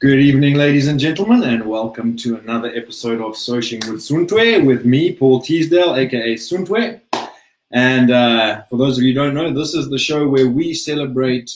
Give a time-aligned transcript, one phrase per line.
[0.00, 4.86] Good evening, ladies and gentlemen, and welcome to another episode of Searching with Suntwe with
[4.86, 7.02] me, Paul Teasdale, aka Suntwe.
[7.72, 10.72] And uh, for those of you who don't know, this is the show where we
[10.72, 11.50] celebrate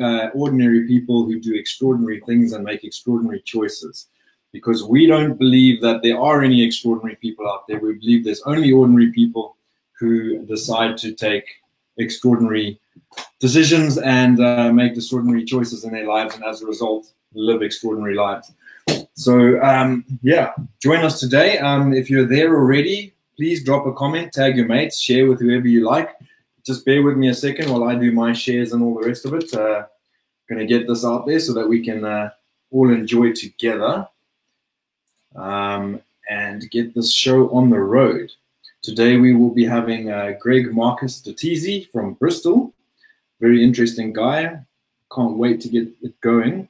[0.00, 4.06] uh, ordinary people who do extraordinary things and make extraordinary choices.
[4.52, 7.80] Because we don't believe that there are any extraordinary people out there.
[7.80, 9.56] We believe there's only ordinary people
[9.98, 11.46] who decide to take
[11.96, 12.80] extraordinary
[13.40, 18.14] decisions and uh, make extraordinary choices in their lives, and as a result, live extraordinary
[18.14, 18.52] lives.
[19.14, 21.58] So, um, yeah, join us today.
[21.58, 25.66] Um, if you're there already, please drop a comment, tag your mates, share with whoever
[25.66, 26.16] you like.
[26.64, 29.24] Just bear with me a second while I do my shares and all the rest
[29.26, 29.52] of it.
[29.54, 29.84] Uh,
[30.48, 32.30] going to get this out there so that we can uh,
[32.70, 34.08] all enjoy together
[35.36, 38.32] um, and get this show on the road.
[38.82, 42.72] Today we will be having uh, Greg Marcus Datizi from Bristol.
[43.40, 44.60] Very interesting guy.
[45.14, 46.68] Can't wait to get it going.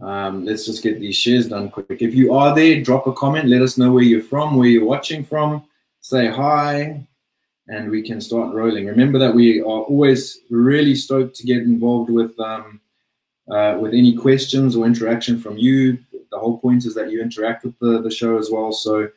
[0.00, 2.02] Um, let's just get these shares done quick.
[2.02, 3.48] If you are there, drop a comment.
[3.48, 5.64] Let us know where you're from, where you're watching from.
[6.00, 7.06] Say hi,
[7.68, 8.86] and we can start rolling.
[8.86, 12.80] Remember that we are always really stoked to get involved with um,
[13.50, 15.98] uh, with any questions or interaction from you.
[16.30, 18.72] The whole point is that you interact with the, the show as well.
[18.72, 19.08] So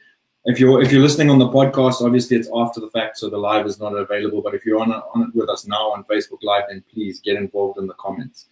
[0.46, 3.38] if you're if you're listening on the podcast, obviously it's after the fact, so the
[3.38, 4.42] live is not available.
[4.42, 7.36] But if you're on, on it with us now on Facebook Live, then please get
[7.36, 8.48] involved in the comments.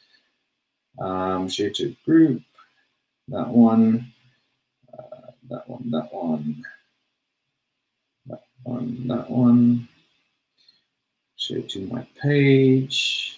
[0.99, 2.41] Um, share to group.
[3.27, 4.11] That one.
[4.91, 5.91] Uh, that one.
[5.91, 6.63] That one.
[8.27, 9.07] That one.
[9.07, 9.87] That one.
[11.35, 13.37] Share to my page.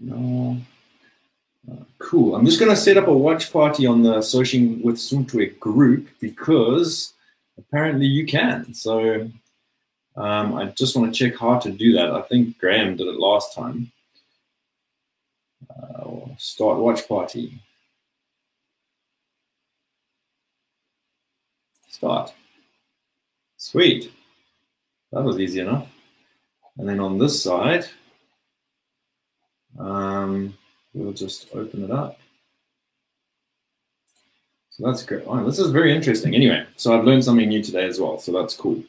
[0.00, 0.56] No.
[1.70, 2.34] Uh, cool.
[2.34, 6.08] I'm just going to set up a watch party on the Searching with Suntwe group
[6.20, 7.12] because
[7.58, 8.74] apparently you can.
[8.74, 9.30] So
[10.16, 12.10] um, I just want to check how to do that.
[12.10, 13.90] I think Graham did it last time.
[15.70, 17.62] Uh, start watch party.
[21.88, 22.32] Start.
[23.56, 24.12] Sweet.
[25.12, 25.88] That was easy enough.
[26.76, 27.86] And then on this side,
[29.78, 30.56] um,
[30.92, 32.18] we'll just open it up.
[34.70, 35.24] So that's great.
[35.26, 36.34] Oh, this is very interesting.
[36.34, 38.18] Anyway, so I've learned something new today as well.
[38.18, 38.82] So that's cool.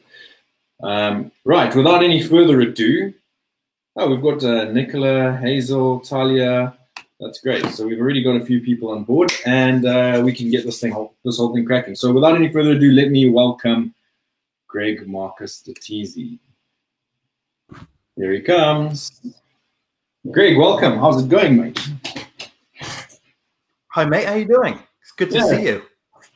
[0.84, 3.14] Um, right, without any further ado,
[3.96, 6.76] oh, we've got uh, Nicola, Hazel, Talia.
[7.18, 7.64] That's great.
[7.66, 10.80] So we've already got a few people on board, and uh, we can get this
[10.80, 10.92] thing,
[11.24, 11.94] this whole thing cracking.
[11.94, 13.94] So without any further ado, let me welcome
[14.66, 16.38] Greg Marcus Datizi.
[18.16, 19.22] Here he comes.
[20.30, 20.98] Greg, welcome.
[20.98, 21.80] How's it going, mate?
[23.88, 24.26] Hi, mate.
[24.26, 24.78] How are you doing?
[25.00, 25.46] It's good to yeah.
[25.46, 25.82] see you.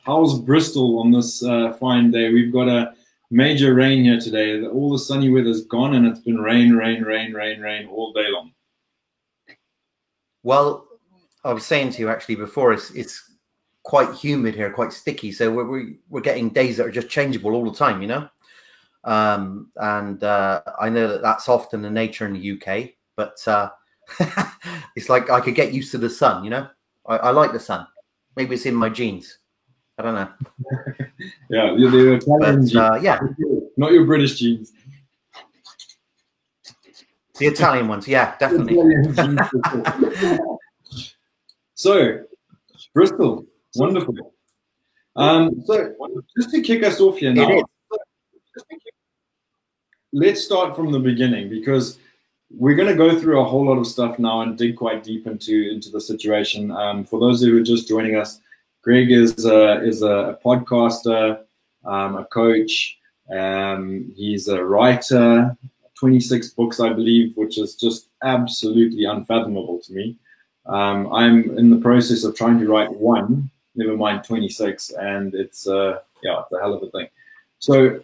[0.05, 2.33] How's Bristol on this uh, fine day?
[2.33, 2.95] We've got a
[3.31, 4.65] major rain here today.
[4.65, 8.27] All the sunny weather's gone, and it's been rain, rain, rain, rain, rain all day
[8.29, 8.51] long.
[10.43, 10.87] Well,
[11.43, 13.29] I was saying to you actually before, it's it's
[13.83, 15.31] quite humid here, quite sticky.
[15.31, 18.29] So we're we're getting days that are just changeable all the time, you know.
[19.03, 23.69] Um, and uh, I know that that's often the nature in the UK, but uh,
[24.95, 26.67] it's like I could get used to the sun, you know.
[27.07, 27.87] I, I like the sun.
[28.35, 29.38] Maybe it's in my genes.
[29.99, 30.29] I don't know.
[31.49, 33.19] yeah, the Italian but, uh, yeah,
[33.75, 34.71] not your British genes.
[37.37, 38.77] The Italian ones, yeah, definitely.
[41.73, 42.23] so,
[42.93, 43.45] Bristol,
[43.75, 44.33] wonderful.
[45.17, 45.93] Um, so,
[46.37, 47.61] just to kick us off here now,
[50.13, 51.99] let's start from the beginning because
[52.49, 55.27] we're going to go through a whole lot of stuff now and dig quite deep
[55.27, 56.71] into into the situation.
[56.71, 58.39] Um, for those who are just joining us,
[58.81, 61.41] Greg is a, is a podcaster,
[61.85, 62.97] um, a coach.
[63.33, 65.55] Um, he's a writer,
[65.99, 70.17] 26 books, I believe, which is just absolutely unfathomable to me.
[70.65, 75.67] Um, I'm in the process of trying to write one, never mind 26, and it's
[75.67, 77.07] uh, yeah, it's a hell of a thing.
[77.59, 78.01] So,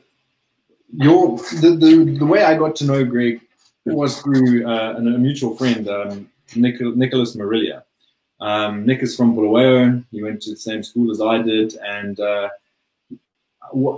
[0.94, 3.42] your the, the, the way I got to know Greg
[3.86, 7.84] was through uh, a mutual friend, um, Nicholas Marilia.
[8.40, 10.04] Um, Nick is from Bulawayo.
[10.12, 12.50] He went to the same school as I did, and uh,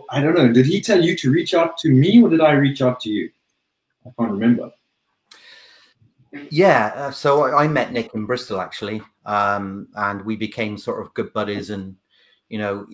[0.10, 0.52] I don't know.
[0.52, 3.10] Did he tell you to reach out to me, or did I reach out to
[3.10, 3.30] you?
[4.06, 4.72] I can't remember.
[6.50, 11.02] Yeah, uh, so I, I, met Nick in Bristol actually, um, and we became sort
[11.02, 11.70] of good buddies.
[11.72, 11.96] And
[12.50, 12.88] you know,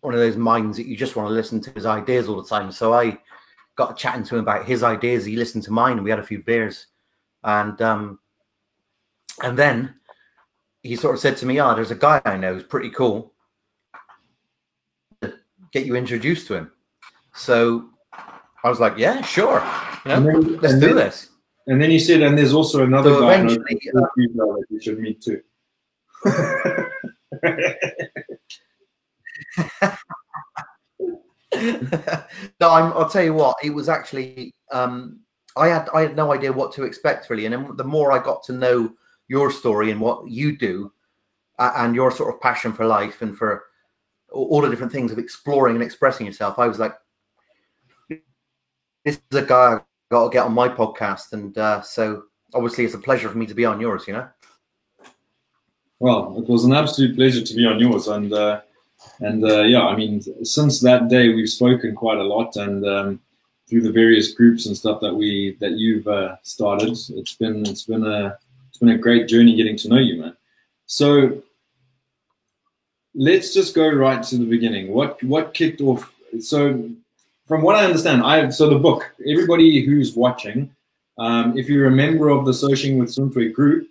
[0.00, 2.48] one of those minds that you just want to listen to his ideas all the
[2.48, 2.70] time.
[2.72, 3.18] So I
[3.76, 5.24] got chatting to him about his ideas.
[5.24, 6.86] He listened to mine, and we had a few beers.
[7.44, 8.18] And um,
[9.42, 9.94] and then
[10.86, 12.90] he sort of said to me, "Ah, oh, there's a guy I know who's pretty
[12.90, 13.32] cool.
[15.72, 16.70] Get you introduced to him."
[17.34, 17.90] So
[18.62, 19.64] I was like, "Yeah, sure.
[20.04, 21.30] You know, then, let's do then, this."
[21.66, 24.66] And then he said, and there's also another So guy I know eventually, called that
[24.70, 25.42] you should meet too.
[32.60, 33.56] no, I'm, I'll tell you what.
[33.64, 35.18] It was actually um,
[35.56, 38.22] I had I had no idea what to expect really, and then the more I
[38.22, 38.92] got to know
[39.28, 40.92] your story and what you do,
[41.58, 43.64] and your sort of passion for life and for
[44.32, 46.94] all, all the different things of exploring and expressing yourself, I was like,
[48.08, 49.80] this is a guy I
[50.10, 52.24] got to get on my podcast, and uh, so
[52.54, 54.06] obviously it's a pleasure for me to be on yours.
[54.06, 54.28] You know.
[55.98, 58.60] Well, it was an absolute pleasure to be on yours, and uh,
[59.20, 63.20] and uh, yeah, I mean, since that day we've spoken quite a lot, and um,
[63.68, 67.84] through the various groups and stuff that we that you've uh, started, it's been it's
[67.84, 68.36] been a
[68.76, 70.36] it's been a great journey getting to know you, man.
[70.84, 71.42] So
[73.14, 74.92] let's just go right to the beginning.
[74.92, 76.14] What what kicked off?
[76.40, 76.90] So
[77.46, 79.14] from what I understand, I so the book.
[79.26, 80.70] Everybody who's watching,
[81.16, 83.88] um, if you're a member of the Searching with Suntwe group,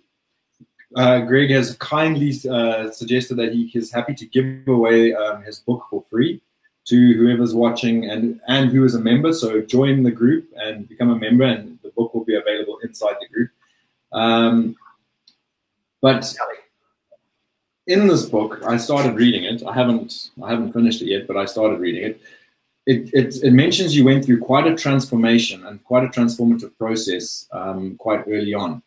[0.94, 5.58] uh, Greg has kindly uh, suggested that he is happy to give away um, his
[5.58, 6.40] book for free
[6.84, 9.32] to whoever's watching and and who is a member.
[9.32, 13.16] So join the group and become a member, and the book will be available inside
[13.20, 13.50] the group.
[14.16, 14.76] Um,
[16.00, 16.34] but
[17.86, 19.62] in this book, I started reading it.
[19.64, 22.20] I haven't I haven't finished it yet, but I started reading it.
[22.86, 27.46] It, it, it mentions you went through quite a transformation and quite a transformative process
[27.52, 28.82] um, quite early on.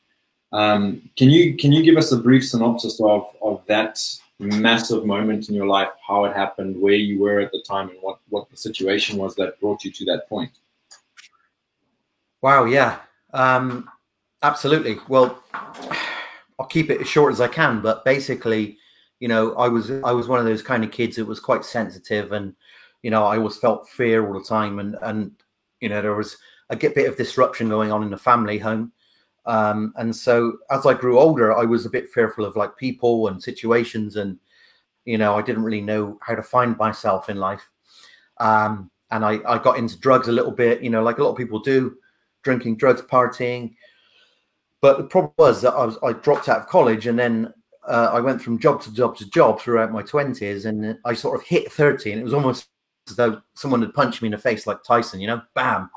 [0.51, 4.01] Um, can you can you give us a brief synopsis of, of that
[4.39, 7.99] massive moment in your life, how it happened, where you were at the time, and
[8.01, 10.51] what, what the situation was that brought you to that point?
[12.41, 12.99] Wow, yeah,
[13.33, 13.89] um,
[14.43, 14.97] absolutely.
[15.07, 15.43] Well,
[16.59, 18.77] I'll keep it as short as I can, but basically,
[19.19, 21.65] you know, I was I was one of those kind of kids that was quite
[21.65, 22.53] sensitive, and
[23.01, 25.31] you know, I always felt fear all the time, and and
[25.79, 26.37] you know, there was
[26.69, 28.91] a bit of disruption going on in the family home.
[29.45, 33.27] Um, and so as I grew older, I was a bit fearful of like people
[33.27, 34.37] and situations, and
[35.05, 37.67] you know, I didn't really know how to find myself in life.
[38.37, 41.31] Um, and I, I got into drugs a little bit, you know, like a lot
[41.31, 41.95] of people do,
[42.43, 43.73] drinking, drugs, partying.
[44.81, 47.53] But the problem was that I was I dropped out of college, and then
[47.87, 51.39] uh, I went from job to job to job throughout my twenties, and I sort
[51.39, 52.69] of hit thirty, and it was almost
[53.09, 55.89] as though someone had punched me in the face like Tyson, you know, bam.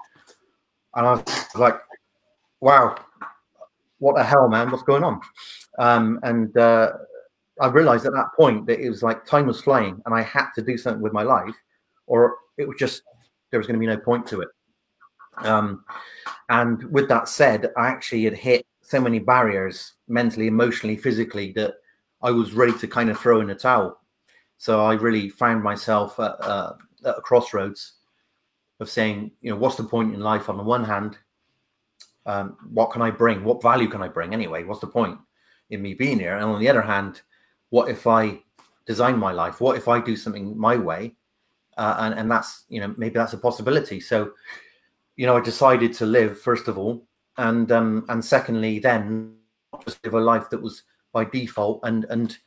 [0.95, 1.25] And I was
[1.55, 1.81] like,
[2.61, 2.97] wow,
[3.99, 4.71] what the hell, man?
[4.71, 5.21] What's going on?
[5.79, 6.93] Um, and uh,
[7.61, 10.51] I realized at that point that it was like time was flying and I had
[10.55, 11.55] to do something with my life,
[12.07, 13.03] or it was just,
[13.51, 14.49] there was going to be no point to it.
[15.39, 15.85] Um,
[16.49, 21.75] and with that said, I actually had hit so many barriers mentally, emotionally, physically that
[22.23, 23.99] I was ready to kind of throw in a towel.
[24.59, 26.75] So I really found myself at, uh,
[27.05, 27.95] at a crossroads
[28.81, 31.19] of saying, you know, what's the point in life on the one hand?
[32.27, 33.45] um, what can I bring?
[33.45, 34.65] What value can I bring anyway?
[34.65, 35.19] What's the point
[35.71, 36.37] in me being here?
[36.37, 37.23] And on the other hand,
[37.71, 38.41] what if I
[38.87, 39.61] design my life?
[39.61, 41.15] What if I do something my way?
[41.77, 43.99] Uh, and and that's you know maybe that's a possibility.
[43.99, 44.33] So,
[45.17, 47.03] you know, I decided to live first of all,
[47.37, 49.35] and um, and secondly, then
[49.85, 52.39] just live a life that was by default and and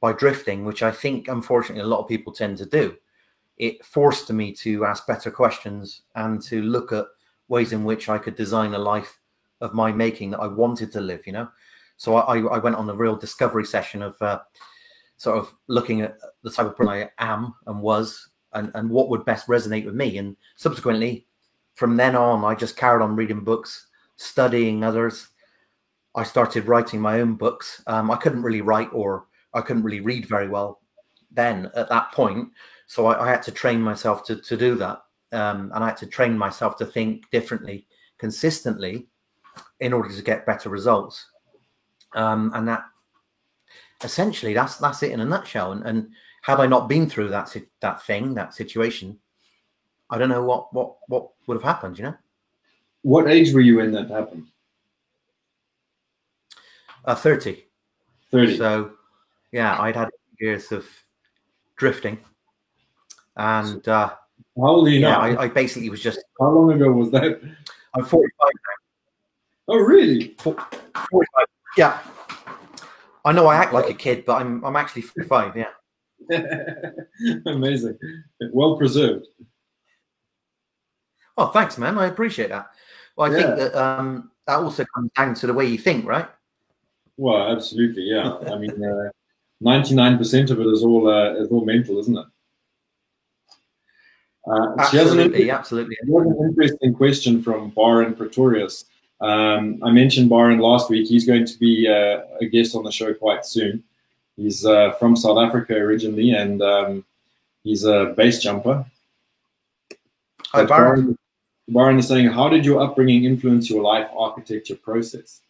[0.00, 2.96] by drifting, which I think unfortunately a lot of people tend to do.
[3.56, 7.06] It forced me to ask better questions and to look at
[7.48, 9.20] ways in which I could design a life
[9.60, 11.48] of my making that I wanted to live, you know.
[11.96, 14.40] So I, I went on a real discovery session of uh,
[15.18, 19.08] sort of looking at the type of person I am and was, and, and what
[19.08, 20.18] would best resonate with me.
[20.18, 21.26] And subsequently,
[21.74, 23.86] from then on, I just carried on reading books,
[24.22, 25.28] studying others.
[26.14, 27.82] I started writing my own books.
[27.86, 30.80] Um, I couldn't really write or I couldn't really read very well
[31.30, 32.48] then at that point.
[32.86, 35.02] So I, I had to train myself to, to do that.
[35.32, 37.86] Um, and I had to train myself to think differently
[38.18, 39.08] consistently
[39.80, 41.26] in order to get better results.
[42.14, 42.84] Um, and that
[44.04, 45.72] essentially that's that's it in a nutshell.
[45.72, 46.08] And, and
[46.42, 49.18] had I not been through that that thing, that situation,
[50.08, 51.98] I don't know what what what would have happened.
[51.98, 52.14] You know.
[53.02, 54.46] What age were you in that happened?
[57.04, 57.64] Uh, Thirty.
[58.30, 58.56] Thirty.
[58.56, 58.92] So,
[59.50, 60.08] yeah, I'd had
[60.40, 60.86] years of
[61.76, 62.18] drifting,
[63.36, 64.14] and uh,
[64.56, 65.20] how old are you yeah, now?
[65.20, 66.20] I, I basically was just.
[66.38, 67.40] How long ago was that?
[67.94, 69.74] I'm 45 now.
[69.74, 70.34] Oh, really?
[70.38, 70.80] 45.
[71.76, 71.98] Yeah.
[73.24, 75.56] I know I act like a kid, but I'm I'm actually 45.
[75.56, 75.70] Yeah.
[77.46, 77.98] Amazing.
[78.52, 79.26] Well preserved.
[81.36, 81.98] Oh, thanks, man.
[81.98, 82.70] I appreciate that.
[83.16, 83.42] Well, I Yeah.
[83.42, 86.28] think that um, that also comes down to the way you think, right?
[87.16, 88.38] Well, absolutely, yeah.
[88.50, 89.10] I mean,
[89.60, 92.26] ninety-nine percent of it is all uh, is all mental, isn't it?
[94.44, 95.96] Uh, she has an Absolutely, absolutely.
[96.02, 98.86] an interesting question from Byron Pretorius.
[99.20, 101.06] Um, I mentioned Byron last week.
[101.06, 103.84] He's going to be uh, a guest on the show quite soon.
[104.36, 107.04] He's uh, from South Africa originally, and um,
[107.62, 108.84] he's a base jumper.
[110.48, 111.16] Hi, Byron.
[111.68, 115.40] Byron is saying, "How did your upbringing influence your life architecture process?"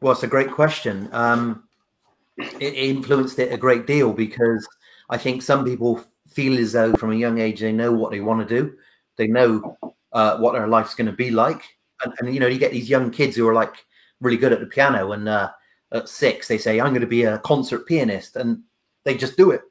[0.00, 1.08] Well, it's a great question.
[1.12, 1.64] Um,
[2.36, 4.66] it influenced it a great deal because
[5.08, 8.20] I think some people feel as though from a young age they know what they
[8.20, 8.76] want to do,
[9.16, 9.76] they know
[10.12, 11.62] uh, what their life's going to be like,
[12.04, 13.84] and, and, you know you get these young kids who are like
[14.20, 15.50] really good at the piano, and uh,
[15.92, 18.62] at six they say I'm going to be a concert pianist, and
[19.04, 19.62] they just do it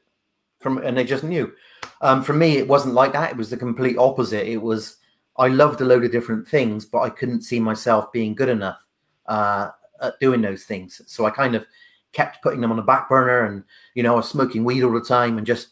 [0.60, 1.53] from and they just knew.
[2.03, 3.31] Um, for me, it wasn't like that.
[3.31, 4.45] It was the complete opposite.
[4.45, 4.98] It was
[5.38, 8.86] I loved a load of different things, but I couldn't see myself being good enough
[9.25, 9.69] uh,
[10.01, 11.01] at doing those things.
[11.07, 11.65] So I kind of
[12.12, 13.63] kept putting them on the back burner, and
[13.95, 15.69] you know, I was smoking weed all the time and just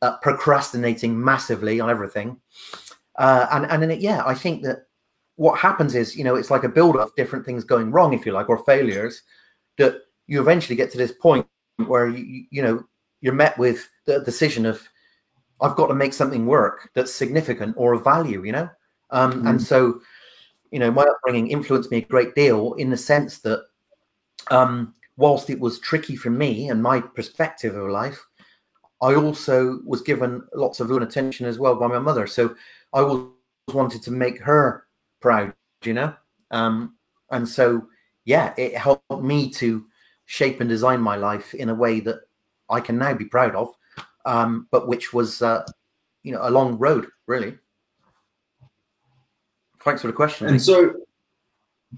[0.00, 2.40] uh, procrastinating massively on everything.
[3.16, 4.86] Uh, and and it, yeah, I think that
[5.34, 8.24] what happens is you know it's like a build of different things going wrong, if
[8.24, 9.22] you like, or failures
[9.78, 11.46] that you eventually get to this point
[11.86, 12.84] where you you know
[13.20, 14.88] you're met with the decision of
[15.60, 18.68] I've got to make something work that's significant or of value, you know.
[19.10, 19.50] Um, mm.
[19.50, 20.00] And so,
[20.70, 23.64] you know, my upbringing influenced me a great deal in the sense that
[24.50, 28.20] um, whilst it was tricky for me and my perspective of life,
[29.00, 32.26] I also was given lots of love and attention as well by my mother.
[32.26, 32.56] So
[32.92, 33.28] I always
[33.72, 34.86] wanted to make her
[35.20, 35.52] proud,
[35.84, 36.14] you know?
[36.50, 36.94] Um,
[37.30, 37.86] and so,
[38.24, 39.84] yeah, it helped me to
[40.26, 42.20] shape and design my life in a way that
[42.70, 43.68] I can now be proud of,
[44.24, 45.64] um, but which was, uh,
[46.22, 47.56] you know, a long road, really.
[49.82, 50.46] Thanks for the question.
[50.46, 50.94] And so,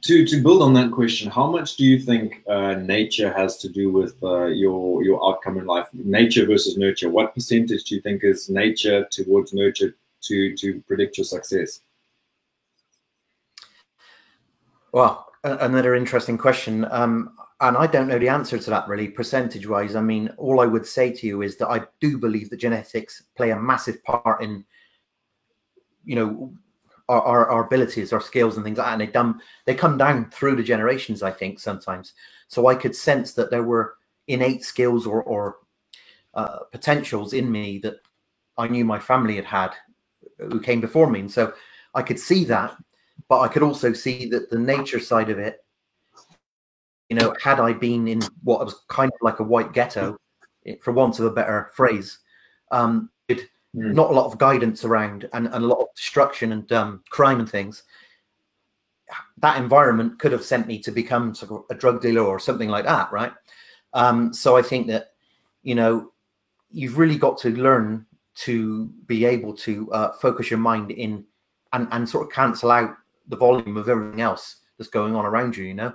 [0.02, 3.68] to to build on that question, how much do you think uh, nature has to
[3.68, 5.86] do with uh, your your outcome in life?
[5.92, 7.08] Nature versus nurture.
[7.08, 11.80] What percentage do you think is nature towards nurture to to predict your success?
[14.92, 19.66] Well, another interesting question, um, and I don't know the answer to that really, percentage
[19.66, 19.96] wise.
[19.96, 23.22] I mean, all I would say to you is that I do believe that genetics
[23.34, 24.64] play a massive part in,
[26.04, 26.54] you know,
[27.08, 28.92] our, our, our, abilities, our skills, and things like that.
[28.92, 31.22] And they done they come down through the generations.
[31.22, 32.12] I think sometimes.
[32.48, 33.94] So I could sense that there were
[34.28, 35.56] innate skills or, or
[36.34, 37.96] uh, potentials in me that
[38.58, 39.70] I knew my family had had,
[40.38, 41.54] who came before me, and so
[41.94, 42.76] I could see that.
[43.28, 45.64] But I could also see that the nature side of it.
[47.08, 50.18] You know, had I been in what was kind of like a white ghetto,
[50.80, 52.18] for want of a better phrase,
[52.72, 53.40] um, it
[53.74, 53.94] mm.
[53.94, 57.38] not a lot of guidance around and, and a lot of destruction and um, crime
[57.38, 57.84] and things
[59.38, 62.68] that environment could have sent me to become sort of a drug dealer or something
[62.68, 63.32] like that right
[63.92, 65.12] um, so i think that
[65.62, 66.12] you know
[66.70, 71.24] you've really got to learn to be able to uh, focus your mind in
[71.72, 72.94] and, and sort of cancel out
[73.28, 75.92] the volume of everything else that's going on around you you know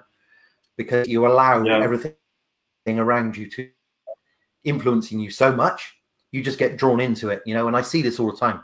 [0.83, 1.79] because you allow yeah.
[1.81, 2.13] everything
[2.87, 3.69] around you to
[4.63, 5.95] influencing you so much
[6.31, 7.67] you just get drawn into it, you know.
[7.67, 8.63] And I see this all the time.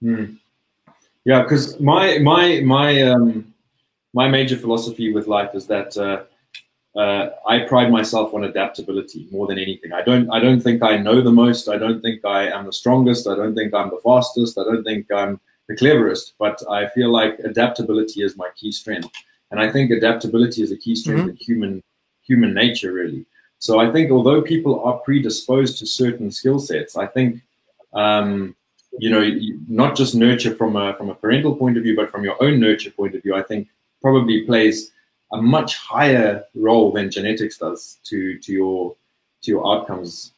[0.00, 0.34] Hmm.
[1.24, 3.54] Yeah, because my my my um,
[4.12, 6.24] my major philosophy with life is that uh,
[6.98, 9.92] uh, I pride myself on adaptability more than anything.
[9.92, 11.68] I don't I don't think I know the most.
[11.68, 13.28] I don't think I am the strongest.
[13.28, 14.58] I don't think I'm the fastest.
[14.58, 16.34] I don't think I'm the cleverest.
[16.40, 19.08] But I feel like adaptability is my key strength,
[19.52, 21.30] and I think adaptability is a key strength mm-hmm.
[21.30, 21.82] in human
[22.22, 23.26] human nature, really.
[23.58, 27.42] So I think although people are predisposed to certain skill sets, I think
[27.92, 28.56] um,
[28.98, 29.22] you know
[29.68, 32.58] not just nurture from a from a parental point of view, but from your own
[32.58, 33.68] nurture point of view, I think
[34.00, 34.90] probably plays
[35.32, 38.96] a much higher role than genetics does to to your
[39.42, 40.32] to your outcomes.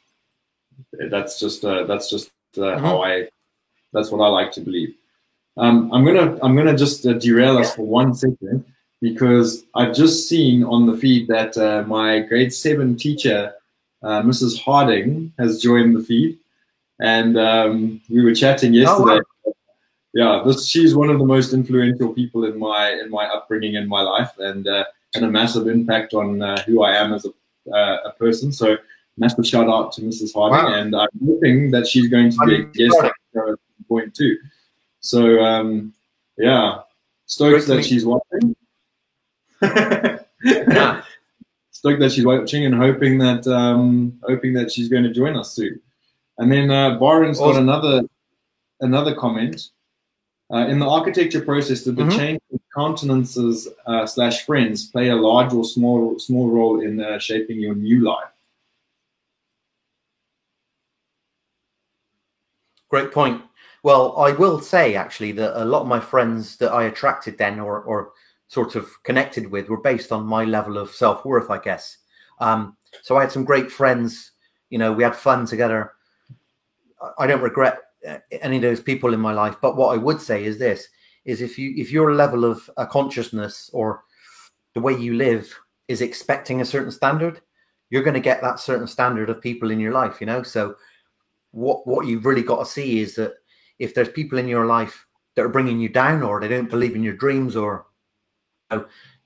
[0.92, 2.84] That's just uh, that's just uh, mm-hmm.
[2.84, 3.28] how I
[3.92, 4.96] that's what I like to believe.
[5.56, 8.64] Um, I'm gonna I'm gonna just uh, derail us for one second
[9.04, 13.52] because I've just seen on the feed that uh, my grade seven teacher,
[14.02, 14.58] uh, Mrs.
[14.58, 16.38] Harding, has joined the feed,
[17.00, 19.20] and um, we were chatting yesterday.
[19.20, 19.52] Oh, wow.
[20.14, 23.86] Yeah, this, she's one of the most influential people in my in my upbringing in
[23.88, 27.76] my life, and uh, had a massive impact on uh, who I am as a,
[27.76, 28.52] uh, a person.
[28.52, 28.78] So,
[29.18, 30.32] massive shout out to Mrs.
[30.32, 30.80] Harding, wow.
[30.80, 33.56] and I'm hoping that she's going to be a guest at some
[33.86, 34.38] point too.
[35.00, 35.92] So, um,
[36.38, 36.78] yeah,
[37.26, 38.56] stoked that she's watching
[40.44, 41.02] yeah.
[41.70, 45.52] Stoked that she's watching and hoping that um, hoping that she's going to join us
[45.52, 45.80] soon.
[46.38, 47.66] And then uh, Byron's awesome.
[47.66, 48.08] got another
[48.80, 49.70] another comment.
[50.52, 52.18] Uh, in the architecture process, did the mm-hmm.
[52.18, 57.18] change of countenances uh, slash friends play a large or small small role in uh,
[57.18, 58.30] shaping your new life?
[62.88, 63.42] Great point.
[63.82, 67.60] Well, I will say actually that a lot of my friends that I attracted then
[67.60, 68.12] or, or
[68.54, 71.98] sort of connected with were based on my level of self worth, I guess.
[72.38, 74.32] Um, so I had some great friends.
[74.70, 75.92] You know, we had fun together.
[77.18, 80.20] I don't regret uh, any of those people in my life, but what I would
[80.20, 80.88] say is this:
[81.24, 84.04] is if you if your level of uh, consciousness or
[84.74, 85.52] the way you live
[85.88, 87.40] is expecting a certain standard,
[87.90, 90.20] you're going to get that certain standard of people in your life.
[90.20, 90.76] You know, so
[91.50, 93.34] what what you've really got to see is that
[93.80, 96.94] if there's people in your life that are bringing you down or they don't believe
[96.94, 97.86] in your dreams or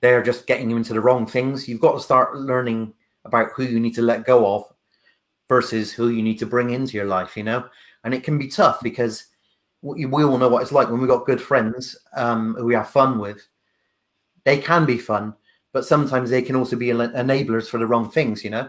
[0.01, 1.69] they're just getting you into the wrong things.
[1.69, 4.65] You've got to start learning about who you need to let go of
[5.49, 7.67] versus who you need to bring into your life you know?
[8.05, 9.27] And it can be tough because
[9.83, 12.91] we, all know what it's like when we've got good friends um, who we have
[12.91, 13.47] fun with.
[14.45, 15.35] They can be fun
[15.73, 18.69] but sometimes they can also be enablers for the wrong things you know?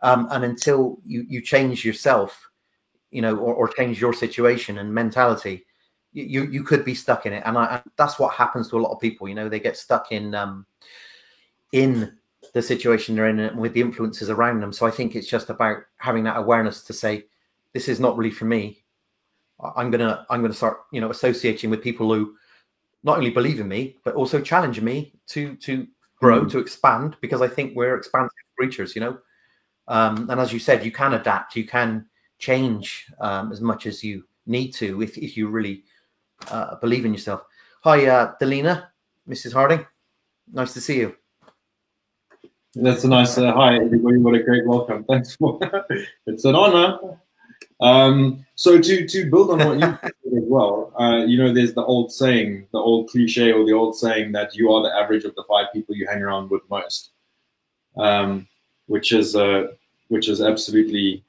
[0.00, 2.48] Um, and until you you change yourself
[3.10, 5.64] you know, or, or change your situation and mentality,
[6.22, 7.42] you you could be stuck in it.
[7.44, 9.28] And I, that's what happens to a lot of people.
[9.28, 10.66] You know, they get stuck in um,
[11.72, 12.12] in
[12.54, 14.72] the situation they're in and with the influences around them.
[14.72, 17.24] So I think it's just about having that awareness to say,
[17.72, 18.82] this is not really for me.
[19.76, 22.34] I'm gonna I'm gonna start you know associating with people who
[23.02, 25.86] not only believe in me but also challenge me to to
[26.20, 26.50] grow mm.
[26.50, 28.94] to expand because I think we're expansive creatures.
[28.94, 29.18] You know,
[29.88, 31.56] um, and as you said, you can adapt.
[31.56, 32.06] You can
[32.38, 35.84] change um, as much as you need to if, if you really
[36.50, 37.42] uh, believe in yourself.
[37.82, 38.88] Hi, uh, Delina,
[39.28, 39.52] Mrs.
[39.52, 39.86] Harding.
[40.52, 41.14] Nice to see you.
[42.74, 44.18] That's a nice uh, hi, everybody.
[44.18, 45.04] What a great welcome.
[45.04, 45.58] Thanks for
[46.26, 46.98] it's an honor.
[47.80, 51.74] Um, so to to build on what you said as well, uh, you know, there's
[51.74, 55.24] the old saying, the old cliche, or the old saying that you are the average
[55.24, 57.10] of the five people you hang around with most,
[57.96, 58.46] um,
[58.86, 59.68] which is uh,
[60.08, 61.24] which is absolutely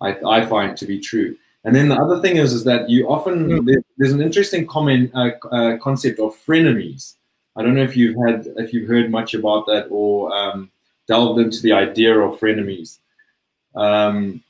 [0.00, 1.36] I, I find to be true.
[1.64, 3.82] And then the other thing is, is that you often mm.
[3.98, 7.16] there's an interesting comment uh, uh, concept of frenemies.
[7.56, 10.70] I don't know if you've had if you've heard much about that or um,
[11.06, 12.98] delved into the idea of frenemies.
[13.74, 14.42] Um,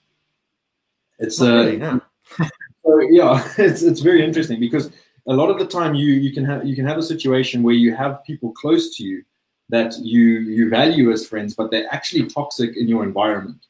[1.18, 1.98] it's a really, yeah.
[2.84, 4.90] so yeah, it's it's very interesting because
[5.26, 7.74] a lot of the time you you can have you can have a situation where
[7.74, 9.24] you have people close to you
[9.68, 13.66] that you you value as friends, but they're actually toxic in your environment.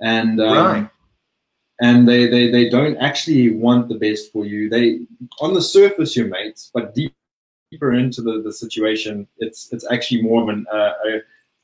[0.00, 0.90] And um, right
[1.82, 4.70] and they, they, they don't actually want the best for you.
[4.70, 5.00] They
[5.40, 7.12] on the surface you're mates, but deep,
[7.72, 11.20] deeper into the, the situation, it's it's actually more of an uh, a,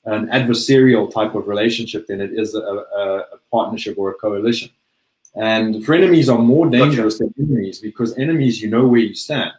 [0.07, 4.70] an adversarial type of relationship than it is a, a, a, partnership or a coalition.
[5.37, 7.33] And frenemies are more dangerous gotcha.
[7.37, 9.52] than enemies because enemies you know where you stand,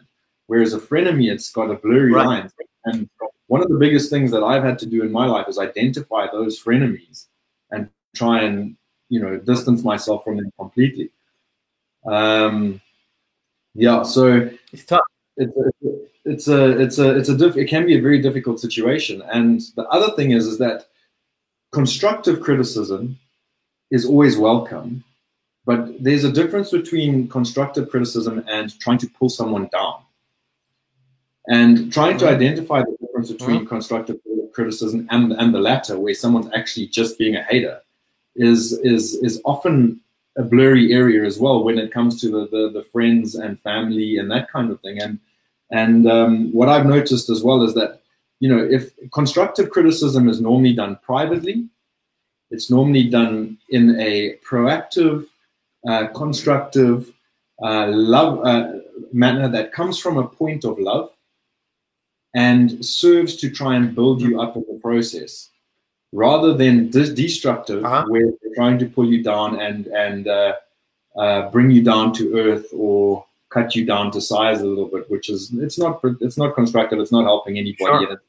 [0.46, 2.26] whereas a frenemy it's got a blurry right.
[2.26, 2.50] line.
[2.84, 3.08] And
[3.46, 6.26] one of the biggest things that I've had to do in my life is identify
[6.30, 7.28] those frenemies
[7.70, 8.76] and try and
[9.10, 11.10] you know distance myself from them completely.
[12.06, 12.80] Um,
[13.74, 15.00] yeah, so it's tough.
[15.36, 15.70] It's a,
[16.24, 19.22] it's a it's a it's a diff, it can be a very difficult situation.
[19.32, 20.86] And the other thing is is that
[21.72, 23.18] constructive criticism
[23.90, 25.04] is always welcome,
[25.66, 30.02] but there's a difference between constructive criticism and trying to pull someone down.
[31.48, 33.66] And trying to identify the difference between mm-hmm.
[33.66, 34.20] constructive
[34.52, 37.80] criticism and, and the latter, where someone's actually just being a hater,
[38.40, 40.00] is is is often
[40.36, 44.18] a blurry area as well when it comes to the, the, the friends and family
[44.18, 44.98] and that kind of thing.
[45.00, 45.18] And
[45.70, 48.00] and um, what I've noticed as well is that
[48.40, 51.68] you know if constructive criticism is normally done privately,
[52.50, 55.26] it's normally done in a proactive,
[55.86, 57.12] uh, constructive,
[57.62, 58.72] uh, love uh,
[59.12, 61.10] manner that comes from a point of love
[62.34, 65.49] and serves to try and build you up in the process
[66.12, 68.04] rather than de- destructive, uh-huh.
[68.08, 70.54] where they're trying to pull you down and and uh,
[71.16, 75.10] uh, bring you down to earth or cut you down to size a little bit,
[75.10, 76.98] which is it's not it's not constructive.
[76.98, 78.06] It's not helping anybody.
[78.06, 78.22] Sure.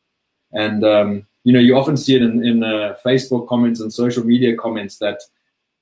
[0.54, 4.26] And um, you know, you often see it in, in uh, Facebook comments and social
[4.26, 5.22] media comments that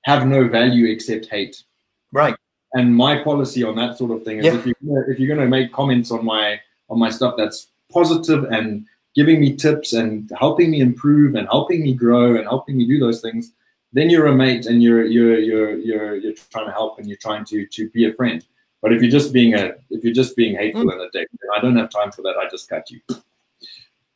[0.02, 1.64] have no value except hate.
[2.12, 2.36] Right.
[2.74, 4.56] And my policy on that sort of thing is yeah.
[4.56, 4.76] if you
[5.08, 6.60] if you're going to make comments on my
[6.90, 8.86] on my stuff that's positive and
[9.16, 13.00] giving me tips and helping me improve and helping me grow and helping me do
[13.00, 13.54] those things,
[13.94, 17.18] then you're a mate and you're you're you're you're you're trying to help and you're
[17.18, 18.46] trying to to be a friend.
[18.82, 20.94] But if you're just being a if you're just being hateful mm.
[20.94, 22.38] and a dick, I don't have time for that.
[22.38, 23.02] I just cut you.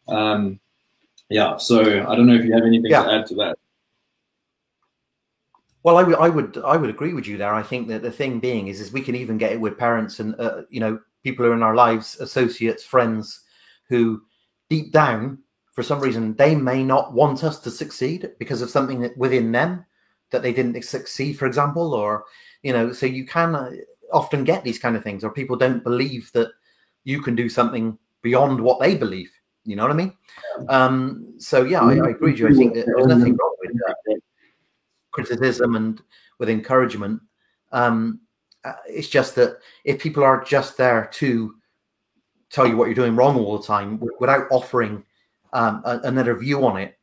[0.08, 0.60] Um,
[1.30, 1.58] yeah.
[1.58, 3.04] So I don't know if you have anything yeah.
[3.04, 3.58] to add to that.
[5.82, 7.54] Well, I would, I would, I would agree with you there.
[7.54, 10.22] I think that the thing being is, is we can even get it with parents
[10.22, 13.42] and uh, you know people who are in our lives, associates, friends,
[13.90, 14.22] who
[14.74, 15.38] deep down,
[15.74, 19.86] for some reason, they may not want us to succeed because of something within them
[20.32, 22.26] that they didn't succeed, for example, or
[22.64, 22.92] you know.
[22.92, 23.72] So you can, uh,
[24.12, 26.50] often get these kind of things, or people don't believe that
[27.04, 29.32] you can do something beyond what they believe.
[29.66, 30.14] You know what I mean?
[30.70, 32.48] Um, so yeah, I, I, agree with you.
[32.48, 34.16] I think that there's nothing wrong with uh,
[35.12, 36.02] criticism and
[36.40, 37.22] with encouragement.
[37.72, 38.22] Um,
[38.64, 41.56] uh, it's just that if people are just there to
[42.54, 45.04] tell you what you're doing wrong all the time without offering
[45.54, 46.98] um, a, another view on it,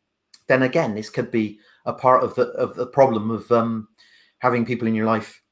[0.46, 3.88] then again, this could be a part of the of the problem of um,
[4.38, 5.42] having people in your life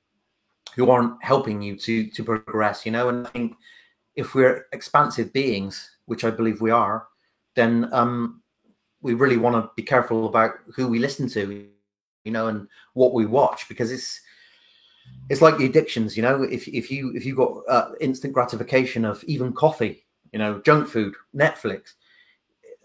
[0.77, 2.87] who aren't helping you to to progress.
[2.87, 3.57] You know, and I think
[4.15, 7.07] if we're expansive beings, which I believe we are,
[7.55, 8.43] then um,
[9.01, 11.69] we really want to be careful about who we listen to,
[12.25, 14.21] you know, and what we watch because it's
[15.29, 16.43] it's like the addictions, you know.
[16.43, 20.89] If if you if you got uh, instant gratification of even coffee, you know, junk
[20.89, 21.95] food, Netflix,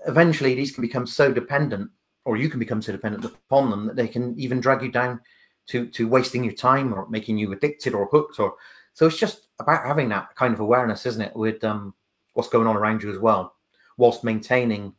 [0.08, 1.90] eventually these can become so dependent,
[2.26, 5.22] or you can become so dependent upon them that they can even drag you down
[5.68, 8.40] to to wasting your time or making you addicted or hooked.
[8.40, 8.56] Or
[8.94, 11.94] so it's just about having that kind of awareness, isn't it, with um,
[12.34, 13.56] what's going on around you as well,
[13.98, 14.94] whilst maintaining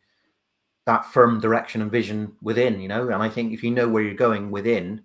[0.86, 2.80] that firm direction and vision within.
[2.80, 5.02] You know, and I think if you know where you're going within.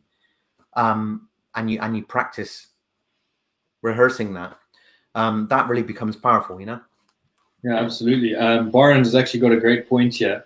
[0.75, 2.67] Um, and you and you practice
[3.81, 4.57] rehearsing that,
[5.15, 6.79] um, that really becomes powerful, you know?
[7.63, 8.35] Yeah, absolutely.
[8.35, 10.45] Um, has actually got a great point here.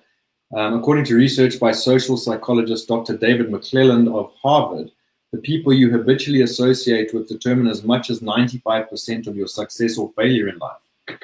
[0.55, 3.17] Um, according to research by social psychologist Dr.
[3.17, 4.91] David McClelland of Harvard,
[5.31, 10.11] the people you habitually associate with determine as much as 95% of your success or
[10.15, 11.19] failure in life.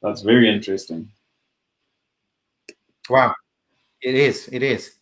[0.00, 1.08] That's very interesting.
[3.10, 3.34] Wow.
[4.00, 4.48] It is.
[4.52, 4.97] It is.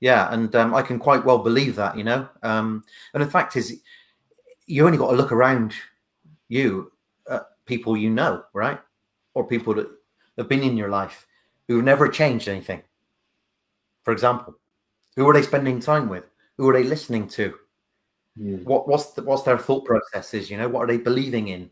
[0.00, 2.28] Yeah, and um, I can quite well believe that, you know.
[2.42, 2.84] Um,
[3.14, 3.80] and the fact is,
[4.66, 5.74] you only got to look around
[6.48, 6.92] you,
[7.28, 8.78] uh, people you know, right,
[9.34, 9.88] or people that
[10.36, 11.26] have been in your life
[11.66, 12.82] who've never changed anything.
[14.04, 14.56] For example,
[15.16, 16.24] who are they spending time with?
[16.56, 17.54] Who are they listening to?
[18.38, 18.64] Mm.
[18.64, 20.50] What what's the, what's their thought processes?
[20.50, 21.70] You know, what are they believing in?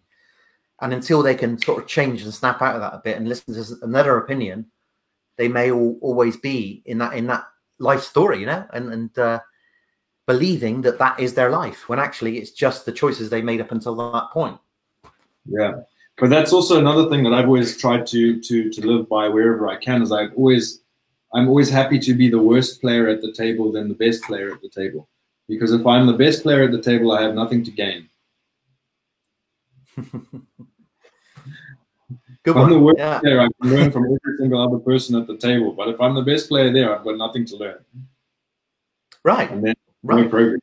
[0.80, 3.28] And until they can sort of change and snap out of that a bit and
[3.28, 4.66] listen to another opinion,
[5.36, 7.46] they may all, always be in that in that
[7.78, 9.40] life story, you know, and and uh,
[10.26, 13.72] believing that that is their life when actually it's just the choices they made up
[13.72, 14.58] until that point.
[15.46, 15.80] Yeah,
[16.18, 19.68] but that's also another thing that I've always tried to to to live by wherever
[19.68, 20.02] I can.
[20.02, 20.80] Is I've always
[21.34, 24.52] I'm always happy to be the worst player at the table than the best player
[24.52, 25.08] at the table,
[25.48, 28.08] because if I'm the best player at the table, I have nothing to gain.
[32.46, 33.18] Good I'm the worst yeah.
[33.18, 35.72] player, I can learn from every single other person at the table.
[35.72, 37.84] But if I'm the best player there, I've got nothing to learn.
[39.24, 39.50] Right.
[39.50, 40.22] And then right.
[40.22, 40.60] no progress.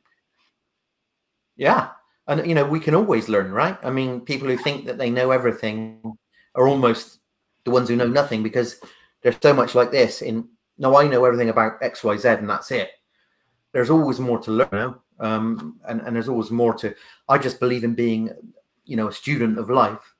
[1.56, 1.90] Yeah.
[2.26, 3.76] And you know, we can always learn, right?
[3.84, 6.16] I mean, people who think that they know everything
[6.54, 7.18] are almost
[7.64, 8.80] the ones who know nothing because
[9.20, 12.92] there's so much like this in no, I know everything about XYZ and that's it.
[13.72, 14.94] There's always more to learn.
[15.20, 16.94] Um, and, and there's always more to
[17.28, 18.30] I just believe in being,
[18.86, 20.14] you know, a student of life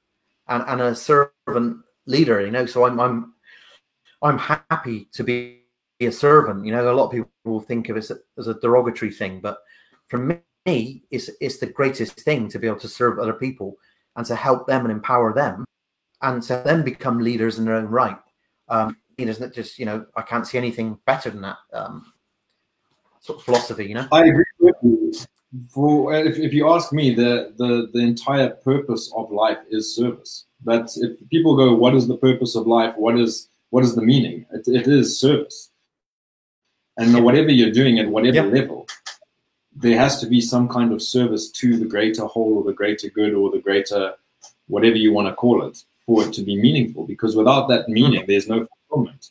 [0.46, 1.33] and, and a servant
[2.06, 2.66] leader, you know.
[2.66, 3.34] So I'm I'm
[4.22, 5.62] I'm happy to be
[6.00, 6.64] a servant.
[6.64, 9.12] You know, a lot of people will think of it as a, as a derogatory
[9.12, 9.58] thing, but
[10.08, 13.76] for me, it's it's the greatest thing to be able to serve other people
[14.16, 15.64] and to help them and empower them,
[16.22, 18.18] and to then become leaders in their own right.
[18.68, 22.12] Um, leaders that just you know, I can't see anything better than that um,
[23.20, 23.86] sort of philosophy.
[23.86, 25.12] You know, I agree with you
[25.70, 30.46] for if, if you ask me, the, the the entire purpose of life is service.
[30.64, 32.94] But if people go, what is the purpose of life?
[32.96, 34.46] What is what is the meaning?
[34.52, 35.70] it, it is service.
[36.96, 38.86] And whatever you're doing at whatever level,
[39.74, 43.08] there has to be some kind of service to the greater whole or the greater
[43.08, 44.14] good or the greater
[44.68, 47.04] whatever you want to call it for it to be meaningful.
[47.04, 48.30] Because without that meaning, mm-hmm.
[48.30, 49.30] there's no fulfillment.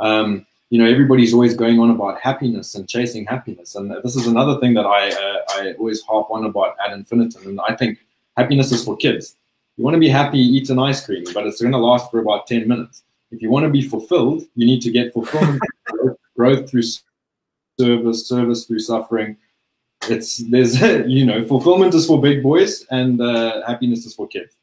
[0.00, 4.26] Um, you know everybody's always going on about happiness and chasing happiness and this is
[4.26, 7.98] another thing that i uh, i always harp on about ad infinitum and i think
[8.36, 9.36] happiness is for kids
[9.76, 12.20] you want to be happy eat an ice cream but it's going to last for
[12.20, 13.02] about 10 minutes.
[13.30, 15.62] If you want to be fulfilled you need to get fulfillment
[16.36, 16.84] growth through
[17.78, 19.36] service service through suffering.
[20.08, 24.54] It's there's you know fulfillment is for big boys and uh, happiness is for kids.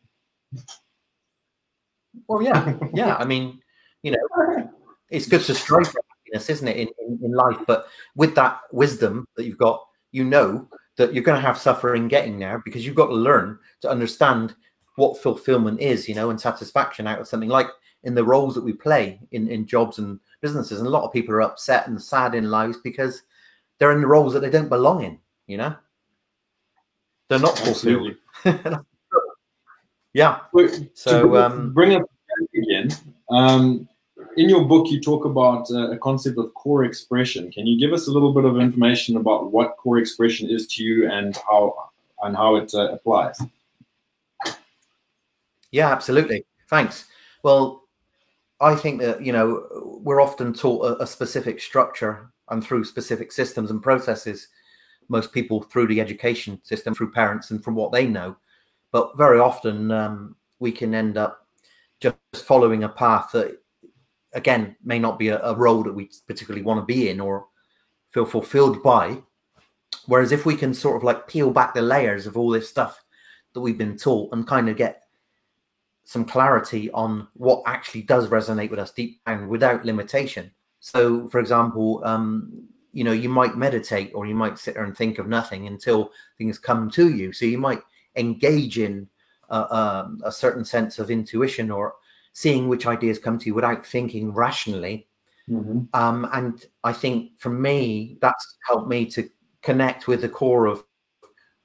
[2.28, 3.60] Well yeah yeah i mean
[4.04, 4.70] you know
[5.14, 7.58] it's good to strive for happiness, isn't it, in, in, in life?
[7.68, 12.08] But with that wisdom that you've got, you know that you're going to have suffering
[12.08, 14.56] getting there because you've got to learn to understand
[14.96, 17.68] what fulfillment is, you know, and satisfaction out of something like
[18.04, 20.80] in the roles that we play in, in jobs and businesses.
[20.80, 23.24] And a lot of people are upset and sad in lives because
[23.80, 25.76] they're in the roles that they don't belong in, you know?
[27.30, 28.16] They're not fulfilled.
[30.14, 30.40] yeah.
[30.94, 32.04] So, um, bring up
[32.56, 32.90] again.
[33.30, 33.88] Um,
[34.38, 37.52] in your book, you talk about uh, a concept of core expression.
[37.52, 40.84] Can you give us a little bit of information about what core expression is to
[40.84, 41.92] you and how
[42.24, 43.40] and how it uh, applies.
[45.74, 46.46] Yeah, absolutely.
[46.70, 47.06] Thanks.
[47.42, 47.88] Well,
[48.62, 49.68] I think that you know
[50.04, 54.48] we're often taught a, a specific structure and through specific systems and processes.
[55.10, 58.38] Most people through the education system, through parents, and from what they know.
[58.92, 61.48] But very often um, we can end up
[62.00, 63.58] just following a path that,
[64.34, 67.48] again, may not be a, a role that we particularly want to be in or
[68.12, 69.18] feel fulfilled by.
[70.06, 73.04] Whereas if we can sort of like peel back the layers of all this stuff
[73.54, 75.03] that we've been taught and kind of get
[76.04, 80.52] some clarity on what actually does resonate with us deep and without limitation.
[80.80, 84.96] So, for example, um, you know, you might meditate or you might sit there and
[84.96, 87.34] think of nothing until things come to you.
[87.34, 87.82] So you might
[88.16, 89.08] engage in
[89.50, 91.96] uh, um, a certain sense of intuition or
[92.34, 95.08] seeing which ideas come to you without thinking rationally.
[95.50, 95.84] Mm-hmm.
[95.94, 99.30] Um, and I think for me, that's helped me to
[99.62, 100.84] connect with the core of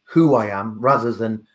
[0.04, 1.46] who I am rather than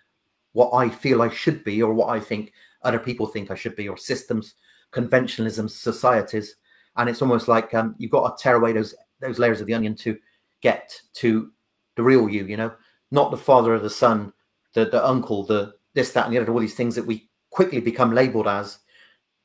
[0.52, 3.76] what I feel I should be or what I think other people think I should
[3.76, 4.56] be or systems,
[4.91, 6.56] conventionalisms, societies.
[6.96, 9.74] And it's almost like um, you've got to tear away those those layers of the
[9.74, 10.17] onion to
[10.62, 11.52] get to
[11.96, 12.74] the real you, you know,
[13.12, 14.34] not the father the son,
[14.74, 17.80] the, the uncle, the this, that, and the other, all these things that we quickly
[17.80, 18.80] become labeled as,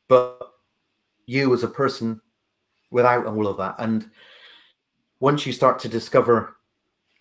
[0.08, 0.38] but
[1.26, 2.20] you as a person
[2.90, 3.74] without all of that.
[3.78, 4.10] And
[5.20, 6.56] once you start to discover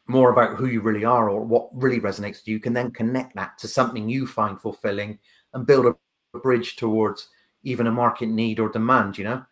[0.08, 2.91] more about who you really are or what really resonates with you, you can then
[2.91, 5.19] connect that to something you find fulfilling
[5.53, 5.95] and build a
[6.34, 7.30] bridge towards
[7.63, 9.44] even a market need or demand, you know,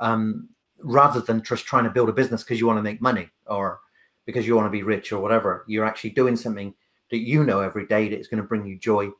[0.00, 3.28] um, rather than just trying to build a business because you want to make money
[3.46, 3.80] or
[4.26, 5.64] because you want to be rich or whatever.
[5.66, 6.74] You're actually doing something
[7.10, 9.10] that you know every day that is going to bring you joy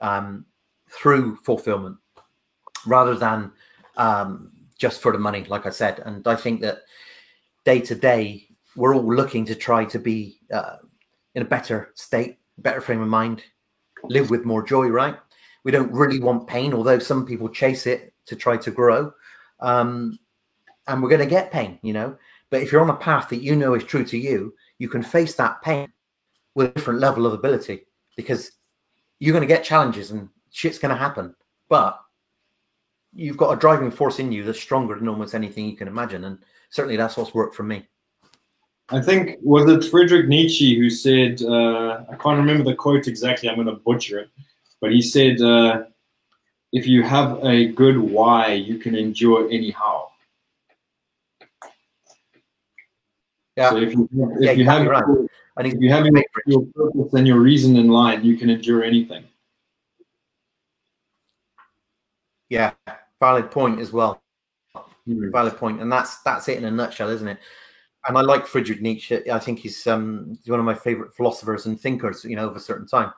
[0.00, 0.44] um,
[0.90, 1.96] through fulfillment
[2.86, 3.52] rather than
[3.96, 6.00] um, just for the money, like I said.
[6.04, 6.82] And I think that
[7.64, 10.76] day to day, we're all looking to try to be uh,
[11.34, 13.42] in a better state, better frame of mind,
[14.04, 15.16] live with more joy, right?
[15.64, 19.12] We don't really want pain, although some people chase it to try to grow.
[19.60, 20.18] Um,
[20.86, 22.16] and we're going to get pain, you know.
[22.50, 25.02] But if you're on a path that you know is true to you, you can
[25.02, 25.92] face that pain
[26.54, 28.52] with a different level of ability because
[29.18, 31.34] you're going to get challenges and shit's going to happen.
[31.68, 32.00] But
[33.12, 36.24] you've got a driving force in you that's stronger than almost anything you can imagine.
[36.24, 36.38] And
[36.70, 37.86] certainly that's what's worked for me.
[38.90, 43.48] I think, was it Friedrich Nietzsche who said, uh, I can't remember the quote exactly,
[43.48, 44.30] I'm going to butcher it,
[44.80, 45.84] but he said, uh,
[46.72, 50.08] if you have a good why, you can endure anyhow.
[53.56, 53.70] Yeah.
[53.70, 55.04] So if you, if yeah, you have, right.
[55.60, 59.24] If you have your, your purpose and your reason in line, you can endure anything.
[62.48, 62.72] Yeah,
[63.20, 64.22] valid point as well.
[64.76, 65.30] Mm-hmm.
[65.32, 67.38] Valid point, and that's that's it in a nutshell, isn't it?
[68.06, 69.30] And I like Friedrich Nietzsche.
[69.30, 72.24] I think he's um he's one of my favorite philosophers and thinkers.
[72.24, 73.12] You know, of a certain time.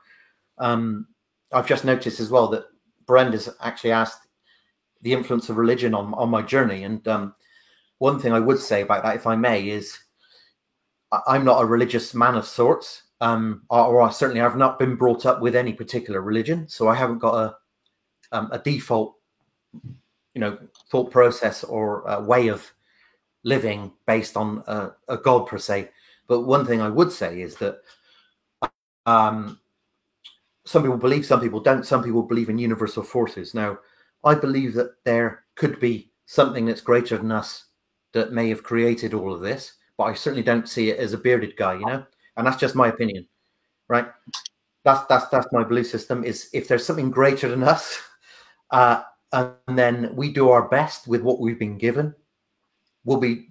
[0.58, 1.06] Um,
[1.52, 2.64] I've just noticed as well that
[3.06, 4.26] Brenda's actually asked
[5.02, 7.34] the influence of religion on on my journey, and um,
[7.98, 9.98] one thing I would say about that, if I may, is
[11.26, 15.40] I'm not a religious man of sorts, um, or, certainly I've not been brought up
[15.40, 17.56] with any particular religion, so I haven't got a
[18.32, 19.16] um, a default,
[20.34, 20.58] you know,
[20.90, 22.70] thought process or way of
[23.42, 25.90] living based on a, a god per se.
[26.26, 27.80] But one thing I would say is that
[29.06, 29.59] um,
[30.70, 31.84] some people believe, some people don't.
[31.86, 33.54] Some people believe in universal forces.
[33.54, 33.78] Now,
[34.24, 37.66] I believe that there could be something that's greater than us
[38.12, 41.18] that may have created all of this but I certainly don't see it as a
[41.18, 42.02] bearded guy, you know.
[42.38, 43.26] And that's just my opinion,
[43.86, 44.06] right?
[44.82, 46.24] That's that's that's my belief system.
[46.24, 48.00] Is if there's something greater than us,
[48.70, 49.02] uh,
[49.34, 52.14] and then we do our best with what we've been given,
[53.04, 53.48] we'll be,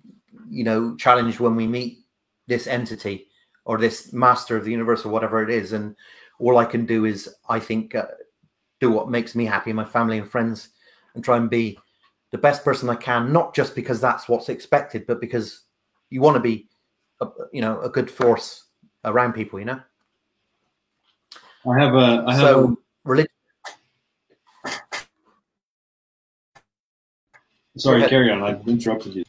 [0.49, 1.99] you know, challenged when we meet
[2.47, 3.27] this entity
[3.65, 5.73] or this master of the universe or whatever it is.
[5.73, 5.95] And
[6.39, 8.05] all I can do is, I think, uh,
[8.79, 10.69] do what makes me happy, my family and friends,
[11.13, 11.77] and try and be
[12.31, 15.63] the best person I can, not just because that's what's expected, but because
[16.09, 16.67] you want to be,
[17.21, 18.65] a, you know, a good force
[19.05, 19.59] around people.
[19.59, 19.81] You know.
[21.69, 22.23] I have a.
[22.25, 23.31] I have so religion.
[27.77, 28.43] Sorry, carry on.
[28.43, 29.23] I interrupted you.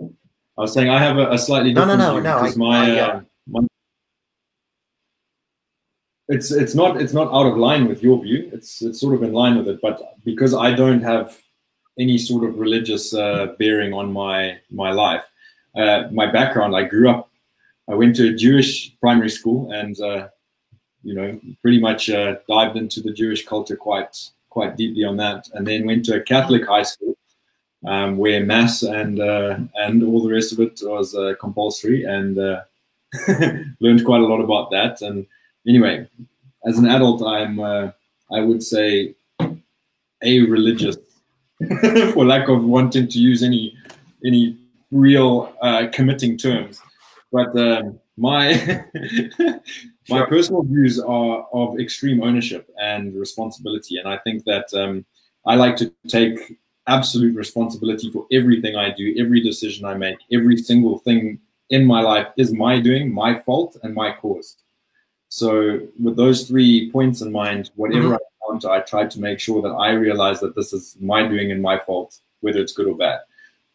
[0.00, 2.42] I was saying I have a, a slightly different no, no, no, no.
[2.42, 3.60] because I, my, I, uh, my
[6.32, 8.50] it's it's not it's not out of line with your view.
[8.52, 11.38] It's it's sort of in line with it, but because I don't have
[11.98, 15.24] any sort of religious uh, bearing on my my life.
[15.76, 17.30] Uh, my background, I grew up,
[17.88, 20.28] I went to a Jewish primary school, and uh,
[21.02, 24.16] you know, pretty much uh, dived into the Jewish culture quite
[24.48, 27.16] quite deeply on that, and then went to a Catholic high school.
[27.84, 32.36] Um, where mass and uh, and all the rest of it was uh, compulsory, and
[33.80, 35.02] learned quite a lot about that.
[35.02, 35.26] And
[35.66, 36.08] anyway,
[36.66, 37.90] as an adult, I'm uh,
[38.30, 39.14] I would say
[40.22, 40.96] a religious,
[42.12, 43.76] for lack of wanting to use any
[44.24, 44.56] any
[44.90, 46.80] real uh, committing terms.
[47.32, 48.84] But um, my
[49.38, 50.26] my sure.
[50.26, 55.04] personal views are of extreme ownership and responsibility, and I think that um,
[55.46, 60.56] I like to take absolute responsibility for everything I do, every decision I make, every
[60.56, 61.38] single thing
[61.70, 64.56] in my life is my doing, my fault, and my cause.
[65.34, 68.14] So, with those three points in mind, whatever mm-hmm.
[68.16, 71.50] I encounter, I try to make sure that I realize that this is my doing
[71.50, 73.20] and my fault, whether it's good or bad.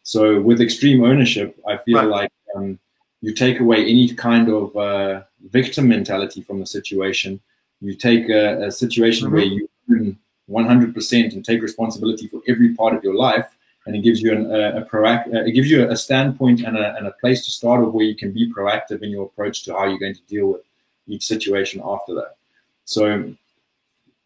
[0.04, 2.06] So, with extreme ownership, I feel right.
[2.06, 2.78] like um,
[3.22, 7.40] you take away any kind of uh, victim mentality from the situation.
[7.80, 9.34] You take a, a situation mm-hmm.
[9.34, 10.16] where you own
[10.48, 13.48] 100% and take responsibility for every part of your life
[13.86, 16.76] and it gives you an, a, a proact, uh, it gives you a standpoint and
[16.76, 19.64] a, and a place to start of where you can be proactive in your approach
[19.64, 20.62] to how you're going to deal with
[21.08, 22.36] each situation after that.
[22.84, 23.34] So,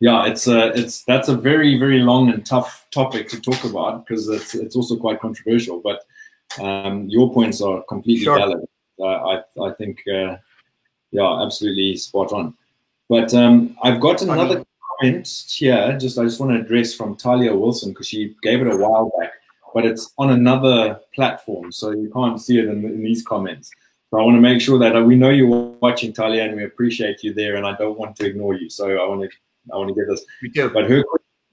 [0.00, 4.06] yeah, it's a, it's that's a very very long and tough topic to talk about
[4.06, 5.80] because it's it's also quite controversial.
[5.80, 6.04] But
[6.60, 8.38] um, your points are completely sure.
[8.38, 8.64] valid.
[8.98, 10.36] Uh, I I think uh,
[11.10, 12.54] yeah, absolutely spot on.
[13.08, 14.64] But um, I've got another
[15.00, 15.96] comment here.
[15.98, 19.12] Just I just want to address from Talia Wilson because she gave it a while
[19.18, 19.32] back
[19.72, 23.70] but it's on another platform, so you can't see it in, in these comments.
[24.12, 25.46] So I want to make sure that uh, we know you're
[25.80, 28.68] watching Talia and we appreciate you there, and I don't want to ignore you.
[28.68, 29.28] So I want to
[29.72, 30.22] I want to get this.
[30.42, 30.68] We do.
[30.68, 31.02] But her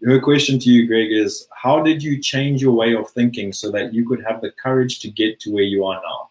[0.03, 3.71] her question to you, Greg, is how did you change your way of thinking so
[3.71, 6.29] that you could have the courage to get to where you are now?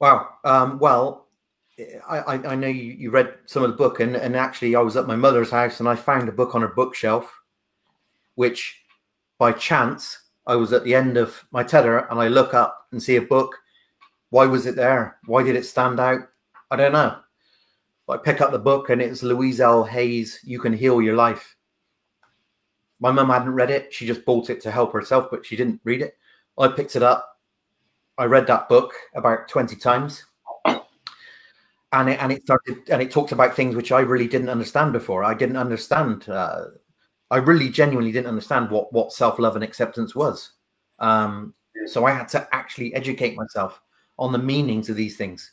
[0.00, 0.28] Wow.
[0.44, 1.26] Um, well,
[2.06, 4.98] I, I know you, you read some of the book, and, and actually, I was
[4.98, 7.32] at my mother's house and I found a book on her bookshelf,
[8.34, 8.82] which
[9.38, 13.02] by chance, I was at the end of my tether and I look up and
[13.02, 13.56] see a book.
[14.30, 15.18] Why was it there?
[15.26, 16.20] Why did it stand out?
[16.70, 17.18] I don't know.
[18.06, 19.84] But I pick up the book and it's Louise L.
[19.84, 21.56] Hayes, You Can Heal Your Life.
[23.00, 23.92] My mum hadn't read it.
[23.92, 26.16] She just bought it to help herself, but she didn't read it.
[26.58, 27.38] I picked it up.
[28.16, 30.24] I read that book about 20 times.
[31.92, 34.92] And it, and it started and it talked about things which I really didn't understand
[34.92, 35.24] before.
[35.24, 36.64] I didn't understand uh,
[37.30, 40.52] I really genuinely didn't understand what what self love and acceptance was.
[40.98, 41.54] Um,
[41.86, 43.80] so I had to actually educate myself
[44.18, 45.52] on the meanings of these things.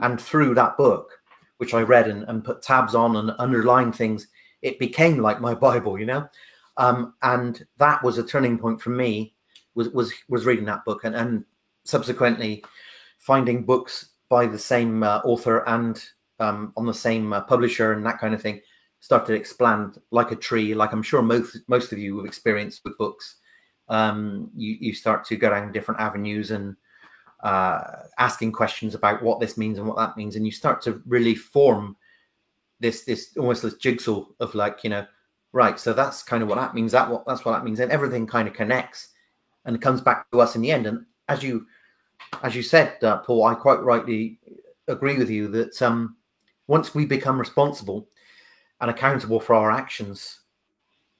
[0.00, 1.10] And through that book,
[1.58, 4.28] which I read and, and put tabs on and underlined things,
[4.62, 6.28] it became like my Bible, you know.
[6.76, 9.34] Um, and that was a turning point for me.
[9.74, 11.44] Was was was reading that book and and
[11.84, 12.64] subsequently
[13.18, 16.02] finding books by the same uh, author and
[16.40, 18.60] um, on the same uh, publisher and that kind of thing
[19.00, 22.82] started to expand like a tree, like I'm sure most most of you have experienced
[22.84, 23.36] with books.
[23.88, 26.76] Um, you you start to go down different avenues and
[27.40, 27.80] uh,
[28.18, 31.34] asking questions about what this means and what that means, and you start to really
[31.34, 31.96] form
[32.80, 35.06] this this almost this jigsaw of like you know
[35.52, 35.78] right.
[35.78, 36.92] So that's kind of what that means.
[36.92, 39.10] That what that's what that means, and everything kind of connects
[39.68, 40.86] and it comes back to us in the end.
[40.86, 41.66] And as you
[42.42, 44.40] as you said, uh, Paul, I quite rightly
[44.88, 46.16] agree with you that um,
[46.66, 48.08] once we become responsible
[48.80, 50.40] and accountable for our actions,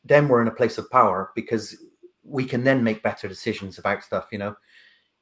[0.04, 1.76] then we're in a place of power because
[2.24, 4.57] we can then make better decisions about stuff, you know,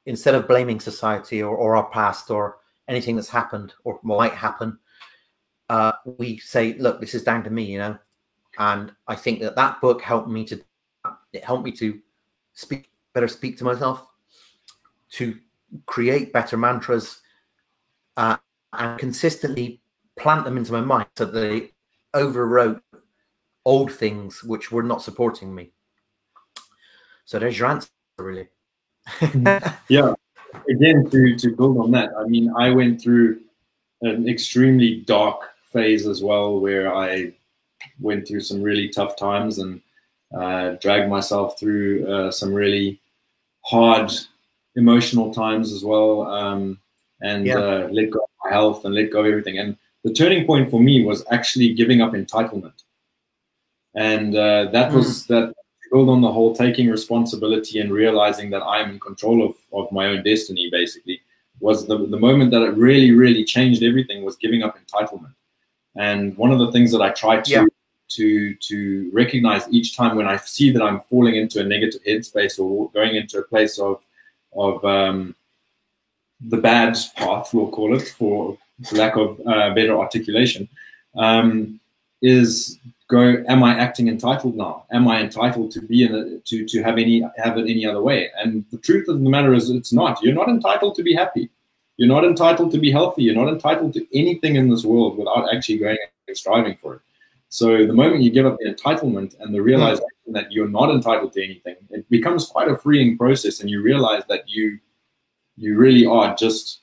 [0.07, 4.79] instead of blaming society or, or our past or anything that's happened or might happen.
[5.69, 7.99] Uh, we say, look, this is down to me, you know,
[8.59, 10.63] and I think that that book helped me to
[11.33, 12.01] it helped me to
[12.55, 14.07] speak better, speak to myself,
[15.13, 15.39] to
[15.87, 17.21] create better mantras,
[18.17, 18.37] uh,
[18.73, 19.81] and consistently
[20.19, 21.71] plant them into my mind so they
[22.15, 22.81] overwrote
[23.65, 25.73] old things which were not supporting me.
[27.25, 27.89] So there's your answer,
[28.19, 28.49] really.
[29.89, 30.15] yeah.
[30.71, 33.41] Again, to, to build on that, I mean, I went through
[34.03, 35.41] an extremely dark
[35.73, 37.33] phase as well where I
[38.01, 39.81] went through some really tough times and
[40.37, 43.01] uh, dragged myself through uh, some really
[43.65, 44.11] hard
[44.77, 46.79] emotional times as well um,
[47.21, 47.59] and yeah.
[47.59, 49.59] uh, let go of my health and let go of everything.
[49.59, 52.85] And the turning point for me was actually giving up entitlement,
[53.95, 55.27] and uh, that was mm.
[55.29, 55.55] that
[55.91, 59.91] build on the whole taking responsibility and realizing that I am in control of, of
[59.93, 60.69] my own destiny.
[60.71, 61.21] Basically,
[61.61, 65.35] was the the moment that it really really changed everything was giving up entitlement,
[65.97, 67.65] and one of the things that I try to yeah.
[68.09, 72.59] to to recognize each time when I see that I'm falling into a negative headspace
[72.59, 74.03] or going into a place of
[74.55, 75.35] of um,
[76.41, 78.59] the bad path, we'll call it, for
[78.93, 80.69] lack of uh, better articulation,
[81.17, 81.81] um,
[82.23, 82.79] is
[83.09, 83.45] go.
[83.49, 84.85] Am I acting entitled now?
[84.91, 88.03] Am I entitled to be in a, to to have any have it any other
[88.03, 88.31] way?
[88.39, 90.23] And the truth of the matter is, it's not.
[90.23, 91.51] You're not entitled to be happy.
[91.97, 93.23] You're not entitled to be healthy.
[93.23, 95.97] You're not entitled to anything in this world without actually going
[96.29, 97.01] and striving for it.
[97.49, 100.35] So the moment you give up the entitlement and the realization mm.
[100.35, 104.25] that you're not entitled to anything, it becomes quite a freeing process, and you realize
[104.29, 104.79] that you
[105.57, 106.81] you really are just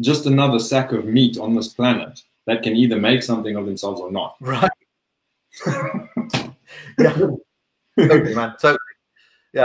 [0.00, 4.00] just another sack of meat on this planet that can either make something of themselves
[4.00, 4.36] or not.
[4.40, 4.70] Right.
[6.98, 7.12] Yeah.
[7.96, 8.54] totally, man.
[8.60, 8.78] Totally.
[9.52, 9.64] Yeah.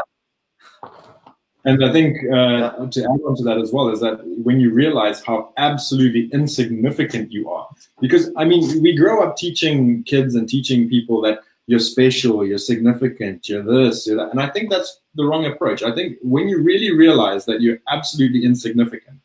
[1.65, 2.87] And I think uh, yeah.
[2.91, 7.31] to add on to that as well is that when you realize how absolutely insignificant
[7.31, 7.69] you are,
[8.01, 12.57] because I mean, we grow up teaching kids and teaching people that you're special, you're
[12.57, 14.31] significant, you're this, you're that.
[14.31, 15.83] And I think that's the wrong approach.
[15.83, 19.19] I think when you really realize that you're absolutely insignificant,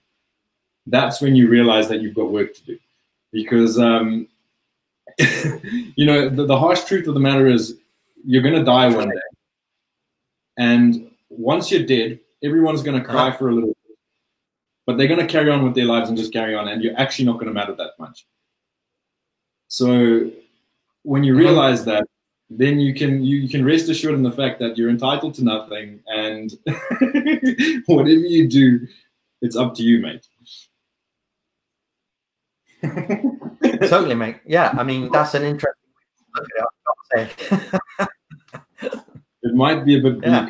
[0.86, 2.78] that's when you realize that you've got work to do.
[3.32, 4.28] Because, um,
[5.96, 7.76] you know, the, the harsh truth of the matter is
[8.24, 9.20] you're going to die one day.
[10.56, 13.38] And once you're dead, everyone's going to cry uh-huh.
[13.38, 13.96] for a little bit.
[14.86, 16.68] But they're going to carry on with their lives and just carry on.
[16.68, 18.26] And you're actually not going to matter that much.
[19.68, 20.30] So
[21.02, 21.44] when you uh-huh.
[21.44, 22.06] realize that,
[22.50, 25.44] then you can you, you can rest assured in the fact that you're entitled to
[25.44, 26.52] nothing and
[27.86, 28.86] whatever you do,
[29.42, 30.26] it's up to you, mate.
[33.88, 34.36] totally, mate.
[34.46, 35.72] Yeah, I mean that's an interesting
[36.34, 36.48] look
[37.16, 37.30] at
[38.80, 39.00] it.
[39.42, 40.48] it might be a bit bleak, yeah.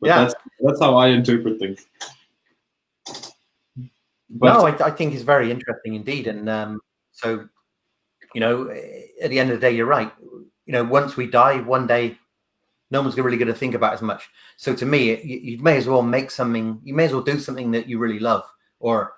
[0.00, 0.18] but yeah.
[0.20, 1.86] that's that's how I interpret things.
[4.36, 6.80] But, no, I, I, think it's very interesting indeed, and um,
[7.12, 7.48] so
[8.34, 8.68] you know,
[9.22, 10.12] at the end of the day, you're right.
[10.66, 12.18] You know, once we die, one day,
[12.90, 14.28] no one's really going to think about as much.
[14.56, 16.80] So to me, you, you may as well make something.
[16.82, 18.44] You may as well do something that you really love,
[18.80, 19.14] or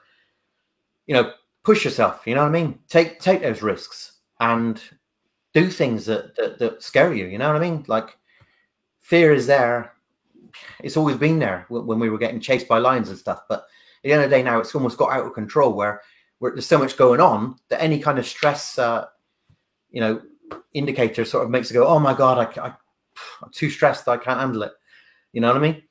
[1.06, 1.32] you know,
[1.66, 2.22] push yourself.
[2.26, 2.78] You know what I mean?
[2.88, 4.80] Take take those risks and
[5.52, 7.26] do things that, that, that scare you.
[7.26, 7.84] You know what I mean?
[7.88, 8.16] Like
[9.00, 9.92] fear is there.
[10.80, 13.40] It's always been there when we were getting chased by lions and stuff.
[13.48, 13.64] But at
[14.04, 16.02] the end of the day, now it's almost got out of control where
[16.38, 19.06] where there's so much going on that any kind of stress, uh,
[19.90, 20.22] you know,
[20.72, 22.68] indicator sort of makes it go, oh my god, I, I,
[23.42, 24.72] am too stressed, I can't handle it.
[25.32, 25.82] You know what I mean?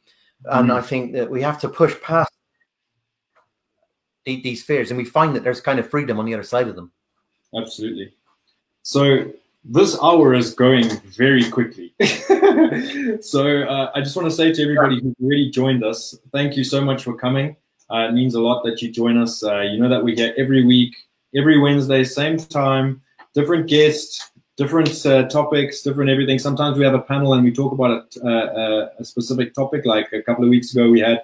[0.45, 0.75] And mm.
[0.75, 2.31] I think that we have to push past
[4.25, 6.75] these fears, and we find that there's kind of freedom on the other side of
[6.75, 6.91] them.
[7.55, 8.13] Absolutely.
[8.81, 9.31] So
[9.63, 11.93] this hour is going very quickly.
[13.21, 16.63] so uh, I just want to say to everybody who really joined us, thank you
[16.63, 17.55] so much for coming.
[17.89, 19.43] Uh, it means a lot that you join us.
[19.43, 20.95] Uh, you know that we get every week,
[21.35, 23.01] every Wednesday, same time,
[23.33, 26.39] different guests, different uh, topics, different everything.
[26.39, 29.85] Sometimes we have a panel and we talk about a, uh, a specific topic.
[29.85, 31.23] Like a couple of weeks ago, we had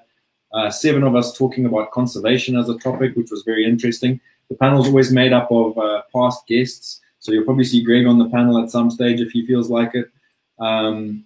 [0.54, 4.20] uh, seven of us talking about conservation as a topic, which was very interesting.
[4.50, 8.06] The panel is always made up of uh, past guests, so you'll probably see Greg
[8.06, 10.12] on the panel at some stage if he feels like it.
[10.60, 11.26] Um,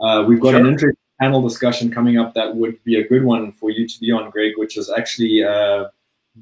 [0.00, 0.60] uh, we've got sure.
[0.60, 4.00] an interesting panel discussion coming up that would be a good one for you to
[4.00, 5.86] be on, Greg, which is actually uh,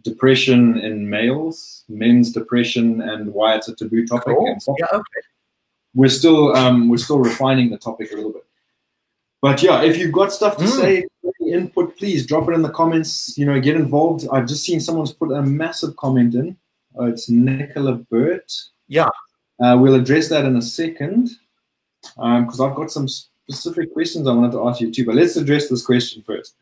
[0.03, 4.37] depression in males, men's depression, and why it's a taboo topic.
[4.37, 4.57] Cool.
[4.79, 5.21] Yeah, okay.
[5.95, 8.46] We're still um, we're still refining the topic a little bit.
[9.47, 10.81] But yeah, if you've got stuff to mm.
[10.81, 11.07] say,
[11.47, 13.39] input, please drop it in the comments.
[13.39, 14.27] You know, get involved.
[14.33, 16.57] I've just seen someone's put a massive comment in.
[16.99, 18.53] Uh, it's Nicola Burt.
[18.89, 19.09] Yeah.
[19.63, 21.31] Uh, we'll address that in a second
[22.03, 25.07] because um, I've got some specific questions I wanted to ask you too.
[25.07, 26.57] But let's address this question first.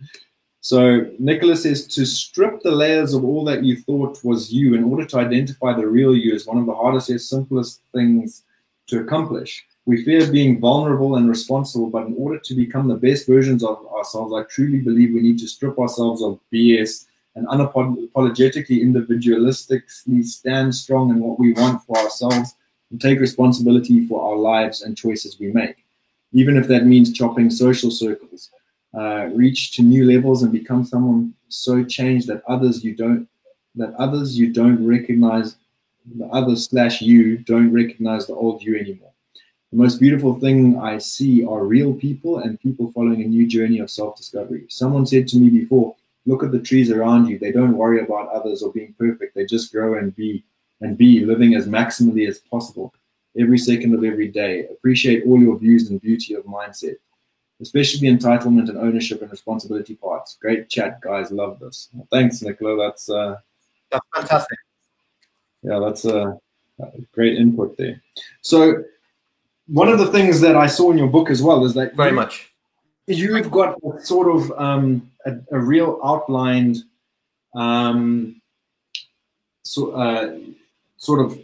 [0.61, 4.85] So Nicholas says to strip the layers of all that you thought was you in
[4.85, 8.43] order to identify the real you is one of the hardest yet simplest things
[8.89, 9.65] to accomplish.
[9.87, 13.87] We fear being vulnerable and responsible, but in order to become the best versions of
[13.87, 20.75] ourselves, I truly believe we need to strip ourselves of BS and unapologetically, individualistically stand
[20.75, 22.55] strong in what we want for ourselves
[22.91, 25.85] and take responsibility for our lives and choices we make.
[26.33, 28.51] Even if that means chopping social circles,
[28.97, 33.29] uh, reach to new levels and become someone so changed that others you don't
[33.77, 35.57] that others you don't recognize
[36.17, 39.14] the others slash you don't recognize the old you anymore.
[39.75, 43.81] The most beautiful thing I see are real people and people following a new journey
[43.81, 44.67] of self discovery.
[44.69, 45.97] Someone said to me before,
[46.27, 47.41] look at the trees around you.
[47.41, 49.35] They don't worry about others or being perfect.
[49.35, 50.45] They just grow and be
[50.81, 52.95] and be living as maximally as possible
[53.37, 54.69] every second of every day.
[54.69, 56.95] Appreciate all your views and beauty of mindset,
[57.61, 60.39] especially the entitlement and ownership and responsibility parts.
[60.41, 61.33] Great chat, guys.
[61.33, 61.89] Love this.
[61.93, 62.81] Well, thanks, Nicola.
[62.81, 63.39] That's uh,
[63.91, 64.59] that's fantastic.
[65.65, 66.39] Yeah, that's a,
[66.79, 68.01] a great input there.
[68.41, 68.85] So
[69.67, 72.11] one of the things that I saw in your book as well is that very
[72.11, 72.53] you, much
[73.07, 76.79] you've got a sort of um, a, a, real outlined
[77.55, 78.41] um,
[79.65, 80.37] so, uh,
[80.97, 81.39] sort of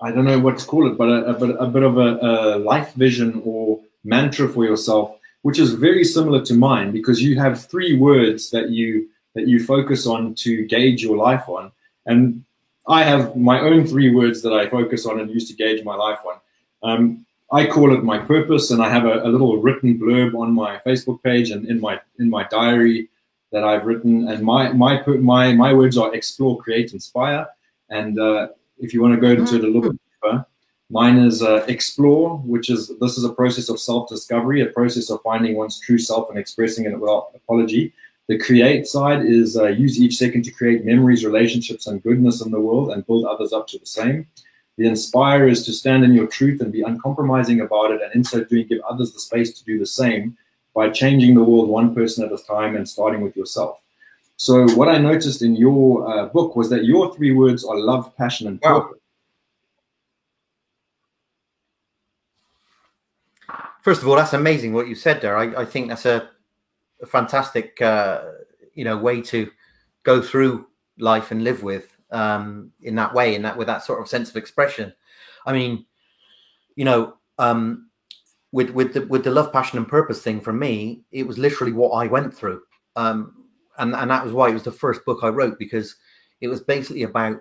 [0.00, 2.58] I don't know what to call it, but a, a, a bit of a, a,
[2.58, 7.64] life vision or mantra for yourself, which is very similar to mine because you have
[7.64, 11.72] three words that you that you focus on to gauge your life on.
[12.06, 12.44] And
[12.86, 15.94] I have my own three words that I focus on and use to gauge my
[15.94, 16.40] life on.
[16.82, 20.54] Um, I call it my purpose, and I have a, a, little written blurb on
[20.54, 23.10] my Facebook page and in my in my diary
[23.52, 24.26] that I've written.
[24.28, 27.46] And my my my my words are explore, create, inspire.
[27.90, 28.48] And uh,
[28.78, 30.46] if you want to go into it a little bit deeper,
[30.88, 35.10] mine is uh, explore, which is this is a process of self discovery, a process
[35.10, 37.92] of finding one's true self and expressing it without apology.
[38.28, 42.50] The create side is uh, use each second to create memories, relationships, and goodness in
[42.50, 44.26] the world and build others up to the same.
[44.78, 48.24] The inspire is to stand in your truth and be uncompromising about it, and in
[48.24, 50.36] so doing, give others the space to do the same
[50.74, 53.82] by changing the world one person at a time and starting with yourself.
[54.36, 58.16] So, what I noticed in your uh, book was that your three words are love,
[58.16, 58.98] passion, and purpose.
[63.82, 65.36] First of all, that's amazing what you said there.
[65.36, 66.30] I, I think that's a
[67.02, 68.22] a fantastic uh,
[68.74, 69.50] you know way to
[70.04, 70.66] go through
[70.98, 74.30] life and live with um, in that way, in that with that sort of sense
[74.30, 74.92] of expression.
[75.46, 75.86] I mean,
[76.76, 77.88] you know, um,
[78.52, 81.72] with with the with the love, passion, and purpose thing for me, it was literally
[81.72, 82.62] what I went through,
[82.96, 83.46] um,
[83.78, 85.96] and and that was why it was the first book I wrote because
[86.40, 87.40] it was basically about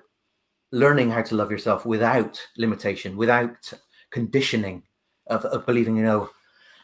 [0.71, 3.73] learning how to love yourself without limitation, without
[4.09, 4.83] conditioning
[5.27, 6.29] of, of believing, you know,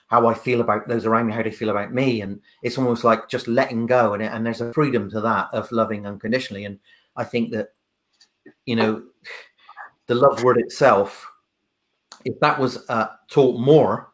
[0.07, 2.21] how I feel about those around me, how they feel about me.
[2.21, 4.13] And it's almost like just letting go.
[4.13, 6.65] And, and there's a freedom to that of loving unconditionally.
[6.65, 6.79] And
[7.15, 7.69] I think that,
[8.67, 9.01] you know,
[10.05, 11.31] the love word itself,
[12.25, 14.11] if that was uh, taught more,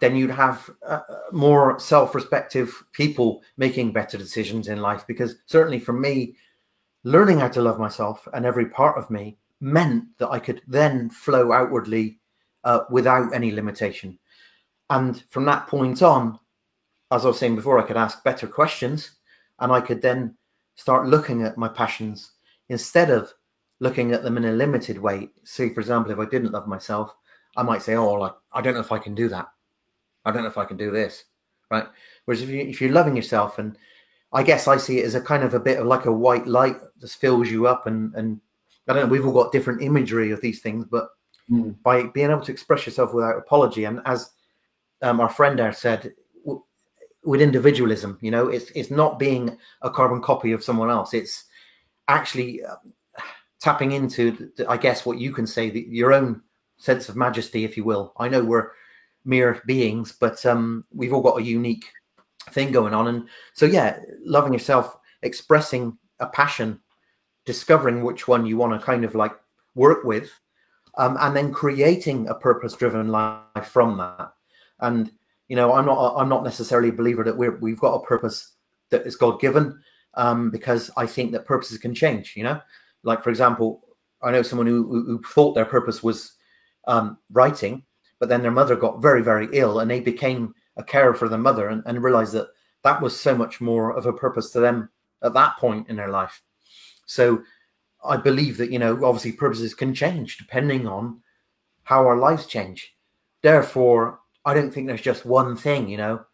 [0.00, 5.06] then you'd have uh, more self-respective people making better decisions in life.
[5.06, 6.34] Because certainly for me,
[7.04, 11.10] learning how to love myself and every part of me meant that I could then
[11.10, 12.18] flow outwardly
[12.64, 14.18] uh, without any limitation.
[14.88, 16.38] And from that point on,
[17.10, 19.12] as I was saying before, I could ask better questions
[19.58, 20.36] and I could then
[20.76, 22.32] start looking at my passions
[22.70, 23.34] instead of
[23.80, 25.28] looking at them in a limited way.
[25.44, 27.14] See, for example, if I didn't love myself,
[27.56, 29.48] I might say, oh, like, I don't know if I can do that.
[30.24, 31.24] I don't know if I can do this.
[31.70, 31.86] Right.
[32.24, 33.76] Whereas if, you, if you're loving yourself, and
[34.32, 36.46] I guess I see it as a kind of a bit of like a white
[36.46, 37.86] light that fills you up.
[37.86, 38.40] And, and
[38.88, 41.08] I don't know, we've all got different imagery of these things, but
[41.50, 41.74] mm.
[41.82, 44.30] by being able to express yourself without apology, and as
[45.02, 46.12] um, our friend there said,
[47.22, 51.12] with individualism, you know, it's it's not being a carbon copy of someone else.
[51.14, 51.44] It's
[52.08, 52.76] actually uh,
[53.60, 56.42] tapping into, I guess, what you can say, the, your own
[56.78, 58.12] sense of majesty, if you will.
[58.16, 58.70] I know we're
[59.24, 61.84] mere beings, but um, we've all got a unique
[62.50, 66.80] thing going on, and so yeah, loving yourself, expressing a passion,
[67.44, 69.32] discovering which one you want to kind of like
[69.74, 70.30] work with,
[70.96, 74.32] um, and then creating a purpose-driven life from that.
[74.80, 75.12] And
[75.48, 78.54] you know, I'm not I'm not necessarily a believer that we're we've got a purpose
[78.88, 79.78] that is God given,
[80.14, 82.34] um, because I think that purposes can change.
[82.36, 82.60] You know,
[83.02, 83.82] like for example,
[84.22, 86.32] I know someone who, who thought their purpose was
[86.86, 87.84] um, writing,
[88.18, 91.38] but then their mother got very very ill, and they became a carer for their
[91.38, 92.48] mother, and, and realized that
[92.82, 94.88] that was so much more of a purpose to them
[95.22, 96.42] at that point in their life.
[97.06, 97.42] So
[98.04, 101.20] I believe that you know, obviously, purposes can change depending on
[101.84, 102.94] how our lives change.
[103.42, 106.24] Therefore, I don't think there's just one thing, you know,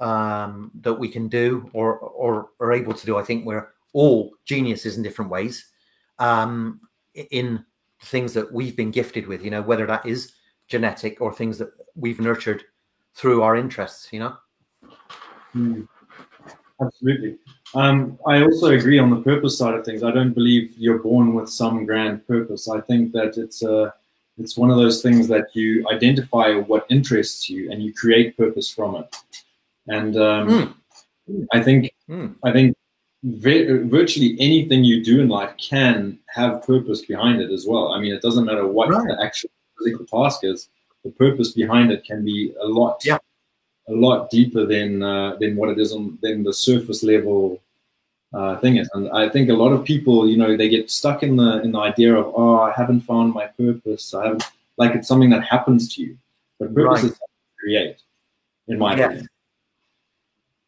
[0.00, 3.16] um, that we can do or or are able to do.
[3.16, 5.66] I think we're all geniuses in different ways
[6.20, 6.80] um,
[7.14, 7.64] in
[8.04, 10.32] things that we've been gifted with, you know, whether that is
[10.68, 12.62] genetic or things that we've nurtured
[13.14, 14.36] through our interests, you know.
[15.54, 15.88] Mm,
[16.80, 17.36] absolutely.
[17.74, 20.02] Um, I also agree on the purpose side of things.
[20.02, 22.68] I don't believe you're born with some grand purpose.
[22.68, 23.92] I think that it's a
[24.38, 28.70] it's one of those things that you identify what interests you and you create purpose
[28.70, 29.16] from it.
[29.86, 30.74] And um,
[31.28, 31.46] mm.
[31.52, 32.34] I think mm.
[32.44, 32.76] I think
[33.22, 37.92] virtually anything you do in life can have purpose behind it as well.
[37.92, 39.06] I mean, it doesn't matter what right.
[39.06, 40.68] the actual physical task is.
[41.04, 43.18] The purpose behind it can be a lot, yeah.
[43.88, 47.60] a lot deeper than uh, than what it is on than the surface level
[48.32, 48.88] uh, thing is.
[48.94, 51.72] And I think a lot of people, you know, they get stuck in the in
[51.72, 54.14] the idea of, oh, I haven't found my purpose.
[54.14, 54.44] I haven't
[54.76, 56.18] like it's something that happens to you.
[56.58, 57.12] But purpose right.
[57.12, 57.18] is
[57.58, 57.96] create,
[58.68, 59.06] in my yeah.
[59.06, 59.28] opinion.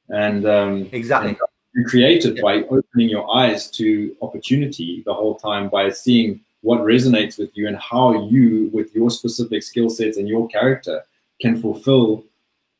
[0.09, 1.31] And um, exactly.
[1.31, 1.39] And
[1.75, 2.43] you create it yeah.
[2.43, 7.67] by opening your eyes to opportunity the whole time by seeing what resonates with you
[7.67, 11.03] and how you, with your specific skill sets and your character,
[11.41, 12.25] can fulfill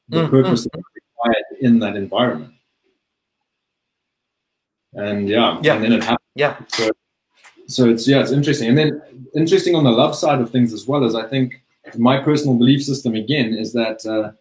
[0.09, 2.53] the mm, purpose mm, required in that environment
[4.95, 6.19] and yeah, yeah, and then it happens.
[6.35, 6.57] Yeah.
[6.69, 6.91] So,
[7.67, 9.03] so it's yeah, it's interesting, and then
[9.35, 11.05] interesting on the love side of things as well.
[11.05, 11.63] As I think
[11.97, 14.33] my personal belief system again is that uh,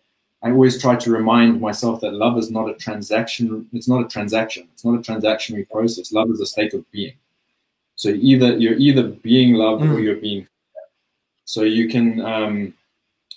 [0.43, 3.67] I always try to remind myself that love is not a transaction.
[3.73, 4.67] It's not a transaction.
[4.73, 6.11] It's not a transactionary process.
[6.11, 7.13] Love is a state of being.
[7.95, 9.93] So either you're either being loved mm.
[9.93, 10.47] or you're being.
[11.45, 12.73] So you can um,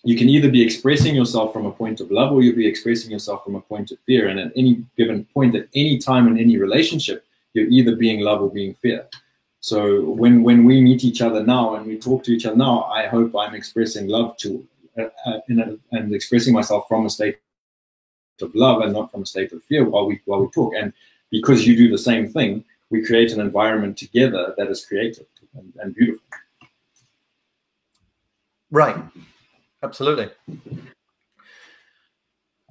[0.02, 3.10] you can either be expressing yourself from a point of love or you'll be expressing
[3.10, 4.28] yourself from a point of fear.
[4.28, 8.40] And at any given point, at any time in any relationship, you're either being love
[8.40, 9.06] or being fear.
[9.60, 12.84] So when when we meet each other now and we talk to each other now,
[12.84, 14.66] I hope I'm expressing love to
[14.98, 17.38] uh, uh, a, and expressing myself from a state
[18.40, 20.74] of love and not from a state of fear while we while we talk.
[20.74, 20.92] And
[21.30, 25.72] because you do the same thing, we create an environment together that is creative and,
[25.80, 26.24] and beautiful.
[28.70, 28.96] Right.
[29.82, 30.30] Absolutely.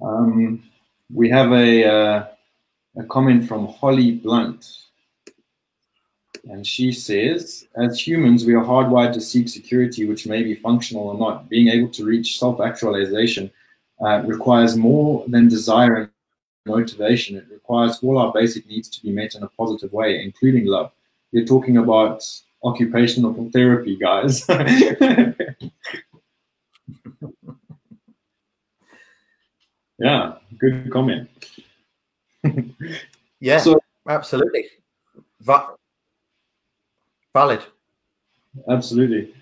[0.02, 0.62] Um,
[1.12, 2.26] we have a uh,
[2.96, 4.83] a comment from Holly Blunt.
[6.50, 11.08] And she says, as humans, we are hardwired to seek security, which may be functional
[11.08, 11.48] or not.
[11.48, 13.50] Being able to reach self actualization
[14.04, 16.10] uh, requires more than desire and
[16.66, 17.36] motivation.
[17.36, 20.92] It requires all our basic needs to be met in a positive way, including love.
[21.32, 22.22] You're talking about
[22.62, 24.46] occupational therapy, guys.
[29.98, 31.28] yeah, good comment.
[33.40, 34.66] yeah, so, absolutely.
[35.40, 35.74] Va-
[37.34, 37.62] valid.
[38.68, 39.34] Absolutely.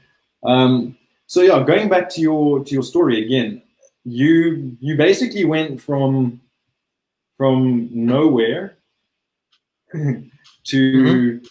[0.43, 3.63] Um, so yeah, going back to your to your story again,
[4.05, 6.41] you you basically went from
[7.37, 8.77] from nowhere
[9.93, 10.23] to
[10.67, 11.47] mm-hmm.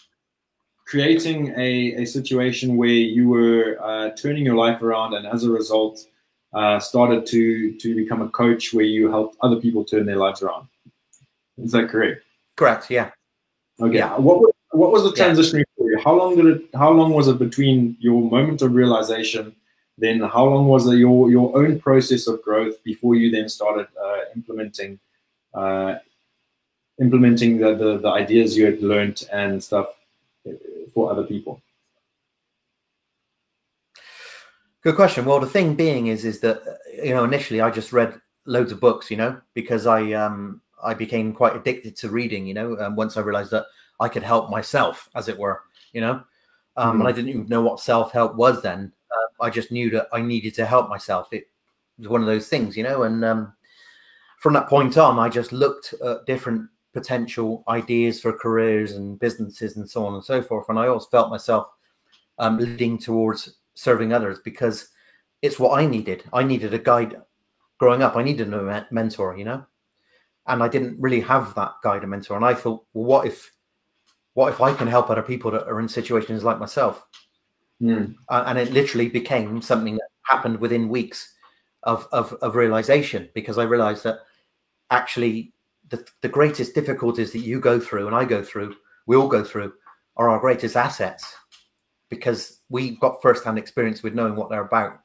[0.86, 5.50] creating a, a situation where you were uh, turning your life around, and as a
[5.50, 6.04] result,
[6.52, 10.42] uh, started to to become a coach where you helped other people turn their lives
[10.42, 10.68] around.
[11.58, 12.22] Is that correct?
[12.56, 12.90] Correct.
[12.90, 13.10] Yeah.
[13.80, 13.98] Okay.
[13.98, 14.16] Yeah.
[14.16, 15.64] What was, what was the transition yeah.
[15.71, 15.71] for
[16.04, 16.62] How long did it?
[16.74, 19.54] How long was it between your moment of realization?
[19.98, 23.86] Then how long was it your your own process of growth before you then started
[24.02, 24.98] uh, implementing
[25.54, 25.96] uh,
[27.00, 29.88] implementing the, the the ideas you had learned and stuff
[30.48, 30.52] uh,
[30.94, 31.60] for other people?
[34.82, 35.24] Good question.
[35.24, 36.62] Well, the thing being is, is that
[37.02, 40.94] you know initially I just read loads of books, you know, because I um I
[40.94, 43.66] became quite addicted to reading, you know, um, once I realized that
[44.00, 45.62] I could help myself, as it were,
[45.92, 46.22] you know,
[46.76, 47.00] um, mm-hmm.
[47.00, 48.92] and I didn't even know what self help was then.
[49.10, 51.32] Uh, I just knew that I needed to help myself.
[51.32, 51.48] It
[51.98, 53.52] was one of those things, you know, and um,
[54.38, 59.76] from that point on, I just looked at different potential ideas for careers and businesses
[59.76, 60.68] and so on and so forth.
[60.68, 61.68] And I always felt myself
[62.38, 64.88] um, leading towards serving others because
[65.40, 66.24] it's what I needed.
[66.32, 67.16] I needed a guide
[67.78, 68.16] growing up.
[68.16, 69.66] I needed a mentor, you know
[70.46, 72.36] and I didn't really have that guide and mentor.
[72.36, 73.52] And I thought, well, what if,
[74.34, 77.06] what if I can help other people that are in situations like myself?
[77.82, 78.14] Mm.
[78.28, 81.34] Uh, and it literally became something that happened within weeks
[81.82, 84.20] of, of, of realization because I realized that
[84.90, 85.52] actually
[85.88, 88.76] the, the greatest difficulties that you go through and I go through,
[89.06, 89.72] we all go through,
[90.16, 91.34] are our greatest assets
[92.08, 95.00] because we've got firsthand experience with knowing what they're about.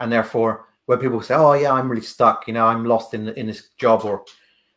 [0.00, 3.28] And therefore, when people say, "Oh yeah, I'm really stuck," you know, I'm lost in
[3.30, 4.24] in this job, or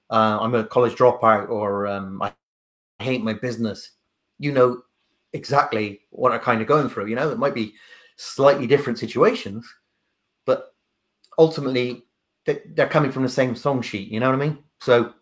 [0.09, 2.33] uh, I'm a college dropout or um, I
[2.99, 3.91] hate my business,
[4.37, 4.81] you know
[5.33, 7.07] exactly what I'm kind of going through.
[7.07, 7.73] You know, it might be
[8.17, 9.67] slightly different situations,
[10.45, 10.73] but
[11.37, 12.03] ultimately
[12.45, 14.09] they're coming from the same song sheet.
[14.09, 14.57] You know what I mean?
[14.81, 15.13] So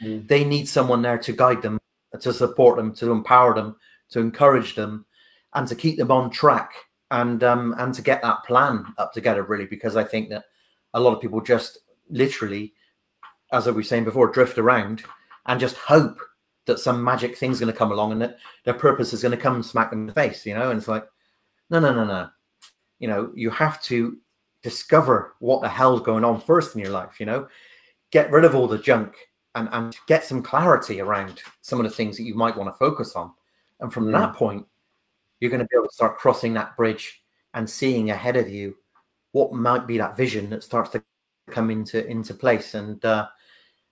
[0.00, 0.26] mm.
[0.28, 1.78] they need someone there to guide them,
[2.18, 3.76] to support them, to empower them,
[4.10, 5.04] to encourage them,
[5.54, 6.72] and to keep them on track
[7.10, 9.42] and um, and to get that plan up together.
[9.42, 10.44] Really, because I think that
[10.94, 11.78] a lot of people just
[12.08, 12.74] literally
[13.54, 15.04] as I was saying before, drift around
[15.46, 16.18] and just hope
[16.66, 19.42] that some magic thing's going to come along and that their purpose is going to
[19.42, 20.70] come and smack them in the face, you know?
[20.70, 21.06] And it's like,
[21.70, 22.28] no, no, no, no.
[22.98, 24.16] You know, you have to
[24.62, 27.48] discover what the hell's going on first in your life, you know?
[28.10, 29.14] Get rid of all the junk
[29.54, 32.78] and, and get some clarity around some of the things that you might want to
[32.78, 33.32] focus on.
[33.80, 34.12] And from mm.
[34.12, 34.66] that point,
[35.40, 37.22] you're going to be able to start crossing that bridge
[37.54, 38.76] and seeing ahead of you
[39.32, 41.02] what might be that vision that starts to
[41.50, 42.74] come into into place.
[42.74, 43.28] And uh,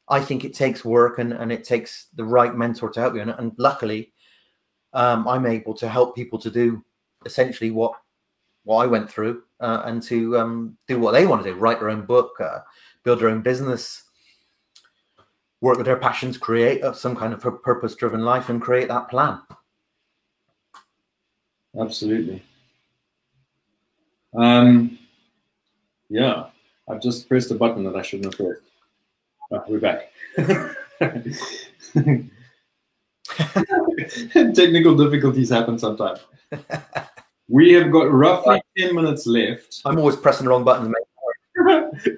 [0.08, 3.20] I think it takes work and, and it takes the right mentor to help you.
[3.20, 4.12] And, and luckily,
[4.92, 6.84] um, I'm able to help people to do
[7.24, 7.92] essentially what
[8.64, 11.80] what I went through uh, and to um, do what they want to do, write
[11.80, 12.60] their own book, uh,
[13.02, 14.04] build their own business,
[15.60, 19.40] work with their passions, create some kind of purpose driven life and create that plan.
[21.78, 22.42] Absolutely.
[24.34, 24.98] Um,
[26.08, 26.46] yeah,
[26.88, 28.71] I've just pressed a button that I shouldn't have pressed.
[29.54, 30.10] Oh, we're back.
[34.54, 36.20] Technical difficulties happen sometimes.
[37.48, 39.82] We have got roughly 10 minutes left.
[39.84, 40.90] I'm always pressing the wrong button.
[40.90, 40.96] mate.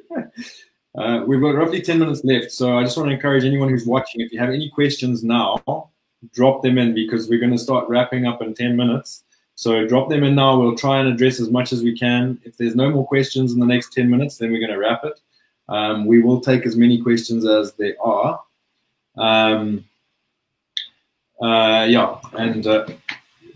[0.96, 2.52] uh, we've got roughly 10 minutes left.
[2.52, 5.90] So I just want to encourage anyone who's watching, if you have any questions now,
[6.32, 9.24] drop them in because we're going to start wrapping up in 10 minutes.
[9.56, 10.60] So drop them in now.
[10.60, 12.40] We'll try and address as much as we can.
[12.44, 15.04] If there's no more questions in the next 10 minutes, then we're going to wrap
[15.04, 15.18] it.
[15.68, 18.42] Um, we will take as many questions as there are.
[19.16, 19.84] Um,
[21.40, 22.86] uh, yeah, and uh,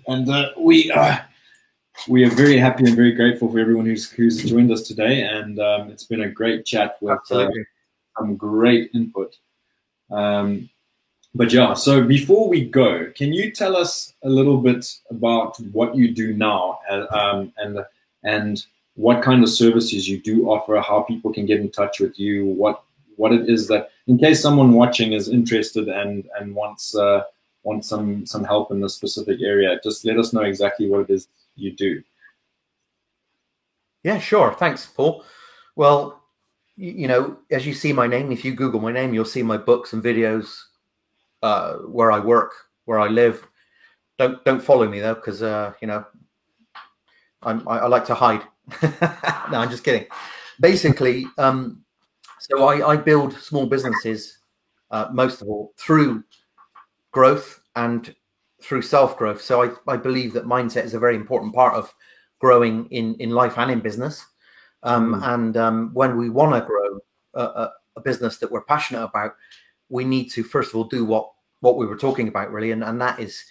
[0.07, 1.19] and uh, we uh,
[2.07, 5.59] we are very happy and very grateful for everyone who's who's joined us today, and
[5.59, 7.49] um, it's been a great chat with uh,
[8.19, 9.37] some great input.
[10.11, 10.69] Um,
[11.35, 15.95] but yeah, so before we go, can you tell us a little bit about what
[15.95, 17.85] you do now, uh, um, and
[18.25, 18.65] and
[18.99, 22.47] what kind of services you do offer, how people can get in touch with you,
[22.47, 22.83] what
[23.15, 27.23] what it is that, in case someone watching is interested and and wants uh,
[27.63, 31.11] wants some some help in this specific area, just let us know exactly what it
[31.11, 32.03] is you do.
[34.03, 34.53] Yeah, sure.
[34.55, 35.25] Thanks, Paul.
[35.77, 36.21] Well,
[36.77, 39.57] you know, as you see my name, if you Google my name, you'll see my
[39.57, 40.59] books and videos,
[41.43, 42.53] uh, where I work,
[42.87, 43.47] where I live.
[44.19, 46.05] Don't don't follow me though, because uh, you know,
[47.43, 48.43] I'm, I, I like to hide.
[48.83, 50.07] no, I'm just kidding.
[50.61, 51.85] Basically, um,
[52.39, 54.39] so I, I build small businesses,
[54.91, 56.25] uh, most of all through
[57.13, 58.15] growth and
[58.63, 59.41] through self growth.
[59.41, 61.95] So I, I believe that mindset is a very important part of
[62.39, 64.25] growing in, in life and in business.
[64.83, 65.35] Um, mm.
[65.35, 66.99] And um, when we want to grow
[67.35, 69.33] a, a, business that we're passionate about,
[69.89, 72.85] we need to first of all do what what we were talking about really, and,
[72.85, 73.43] and that is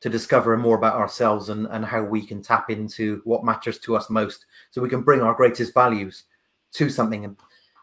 [0.00, 3.96] to discover more about ourselves and, and how we can tap into what matters to
[3.96, 6.24] us most, so we can bring our greatest values
[6.72, 7.36] to something and,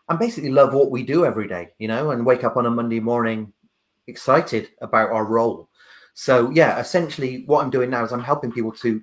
[0.09, 2.71] and basically love what we do every day, you know, and wake up on a
[2.71, 3.51] Monday morning
[4.07, 5.69] excited about our role.
[6.13, 9.01] So yeah, essentially what I'm doing now is I'm helping people to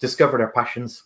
[0.00, 1.04] discover their passions,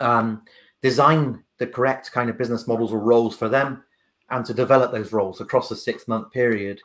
[0.00, 0.42] um,
[0.82, 3.84] design the correct kind of business models or roles for them,
[4.30, 6.80] and to develop those roles across a six month period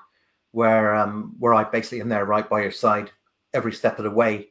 [0.51, 3.09] where um, where I basically am there right by your side
[3.53, 4.49] every step of the way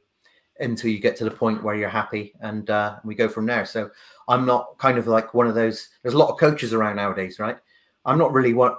[0.61, 3.65] until you get to the point where you're happy and uh, we go from there.
[3.65, 3.91] So
[4.29, 5.89] I'm not kind of like one of those.
[6.03, 7.57] There's a lot of coaches around nowadays, right?
[8.05, 8.79] I'm not really what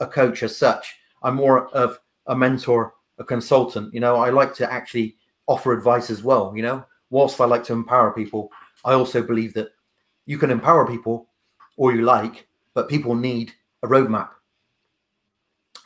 [0.00, 0.96] a coach as such.
[1.22, 3.92] I'm more of a mentor, a consultant.
[3.94, 6.52] You know, I like to actually offer advice as well.
[6.54, 8.50] You know, whilst I like to empower people,
[8.84, 9.68] I also believe that
[10.26, 11.28] you can empower people
[11.76, 13.52] or you like, but people need
[13.82, 14.30] a roadmap.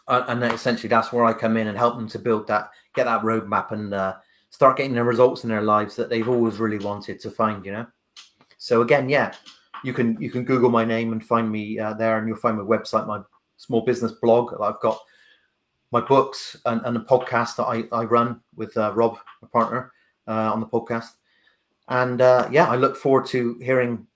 [0.07, 3.05] Uh, and essentially, that's where I come in and help them to build that, get
[3.05, 4.17] that roadmap, and uh,
[4.51, 7.65] start getting the results in their lives that they've always really wanted to find.
[7.65, 7.87] You know.
[8.59, 9.35] So again, yeah,
[9.85, 12.59] you can you can Google my name and find me uh, there, and you'll find
[12.59, 13.21] my website, my
[13.57, 14.53] small business blog.
[14.61, 14.99] I've got
[15.91, 19.93] my books and, and a podcast that I, I run with uh, Rob, my partner,
[20.27, 21.13] uh, on the podcast.
[21.89, 24.07] And uh, yeah, I look forward to hearing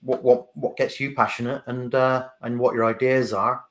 [0.00, 3.64] what what what gets you passionate and uh, and what your ideas are,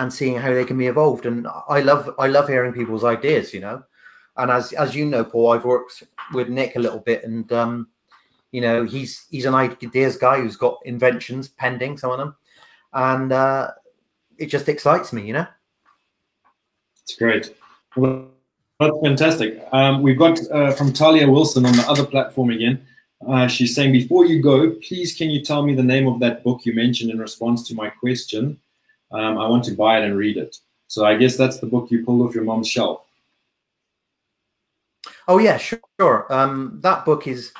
[0.00, 1.26] and seeing how they can be evolved.
[1.26, 3.82] And I love I love hearing people's ideas, you know.
[4.36, 7.88] And as as you know, Paul, I've worked with Nick a little bit, and um,
[8.50, 12.34] you know he's he's an ideas guy who's got inventions pending, some of them,
[12.94, 13.72] and uh,
[14.38, 15.46] it just excites me, you know.
[17.02, 17.54] It's great.
[17.96, 19.62] That's fantastic.
[19.72, 22.86] Um, we've got uh, from Talia Wilson on the other platform again.
[23.28, 26.42] Uh, she's saying, before you go, please can you tell me the name of that
[26.42, 28.58] book you mentioned in response to my question?
[29.12, 30.56] Um, I want to buy it and read it.
[30.86, 33.06] So I guess that's the book you pulled off your mom's shelf.
[35.28, 36.26] Oh yeah, sure.
[36.30, 37.52] Um, that book is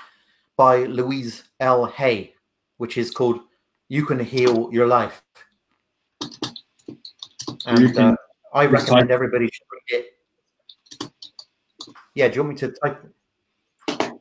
[0.56, 1.86] by Louise L.
[1.86, 2.34] Hay,
[2.78, 3.40] which is called
[3.88, 5.22] "You Can Heal Your Life."
[7.66, 8.16] And uh,
[8.52, 11.10] I recommend everybody should read it.
[12.14, 13.06] Yeah, do you want me to type?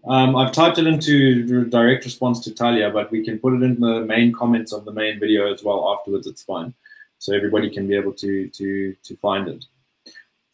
[0.07, 3.79] Um, I've typed it into direct response to Talia, but we can put it in
[3.79, 6.27] the main comments of the main video as well afterwards.
[6.27, 6.73] It's fine,
[7.19, 9.65] so everybody can be able to to to find it.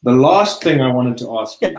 [0.03, 1.77] The last thing I wanted to ask you: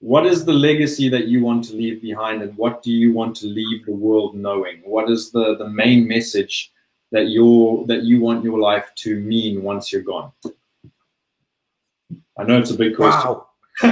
[0.00, 3.36] What is the legacy that you want to leave behind, and what do you want
[3.36, 4.80] to leave the world knowing?
[4.84, 6.72] What is the the main message
[7.12, 10.32] that you that you want your life to mean once you're gone?
[12.38, 13.30] I know it's a big question.
[13.30, 13.48] Wow.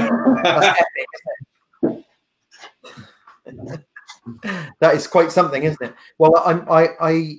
[4.81, 5.95] that is quite something, isn't it?
[6.19, 7.37] Well, I'm, I, I,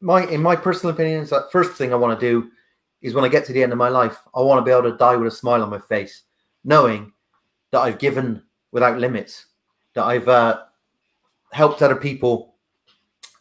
[0.00, 2.50] my, in my personal opinion, that first thing I want to do
[3.02, 4.90] is when I get to the end of my life, I want to be able
[4.90, 6.22] to die with a smile on my face,
[6.64, 7.12] knowing
[7.70, 9.46] that I've given without limits,
[9.94, 10.62] that I've uh,
[11.52, 12.54] helped other people,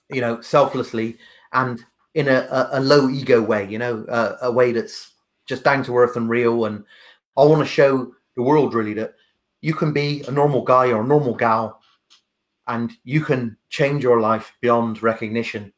[0.10, 1.18] you know, selflessly
[1.54, 1.84] and
[2.16, 5.14] in a, a, a low ego way, you know, uh, a way that's
[5.46, 6.66] just down to earth and real.
[6.66, 6.84] And
[7.38, 9.16] I want to show the world really that
[9.62, 11.80] you can be a normal guy or a normal gal
[12.68, 15.74] and you can change your life beyond recognition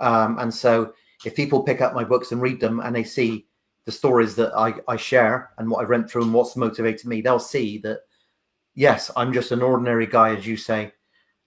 [0.00, 0.92] Um, and so
[1.24, 3.46] if people pick up my books and read them and they see
[3.84, 7.20] the stories that I, I share and what I've went through and what's motivated me,
[7.20, 8.00] they'll see that,
[8.74, 10.92] yes, I'm just an ordinary guy, as you say,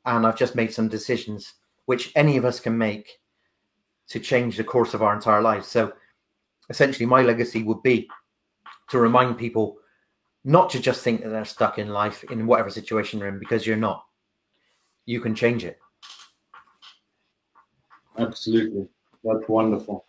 [0.06, 1.54] and I've just made some decisions
[1.86, 3.20] which any of us can make
[4.10, 5.68] to change the course of our entire lives.
[5.68, 5.94] So
[6.70, 8.10] essentially, my legacy would be
[8.90, 9.78] to remind people
[10.44, 13.66] not to just think that they're stuck in life in whatever situation they're in, because
[13.68, 14.06] you're not.
[15.06, 15.80] You can change it.
[18.18, 18.88] Absolutely.
[19.24, 20.06] That's wonderful.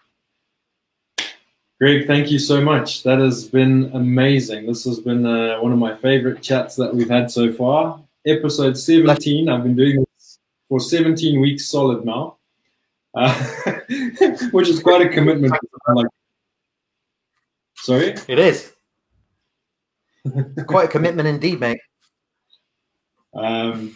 [1.80, 3.04] Greg, thank you so much.
[3.04, 4.66] That has been amazing.
[4.66, 8.02] This has been uh, one of my favorite chats that we've had so far.
[8.26, 9.48] Episode 17.
[9.48, 10.38] I've been doing this
[10.68, 12.36] for 17 weeks solid now,
[13.14, 13.32] uh,
[14.50, 15.54] which is quite a commitment.
[15.94, 16.09] Like,
[17.76, 18.16] sorry?
[18.26, 18.72] It is.
[20.66, 21.80] quite a commitment indeed, mate.
[23.34, 23.94] Um,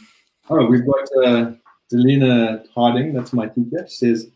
[0.48, 1.52] oh, we've got uh,
[1.92, 4.30] Delina Harding, that's my teacher, says,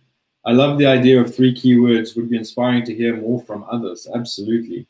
[0.44, 2.14] I love the idea of three keywords.
[2.16, 4.06] Would be inspiring to hear more from others.
[4.14, 4.86] Absolutely.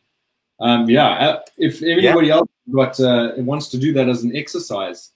[0.61, 2.35] Um, yeah, uh, if anybody yeah.
[2.35, 5.13] else but, uh, wants to do that as an exercise,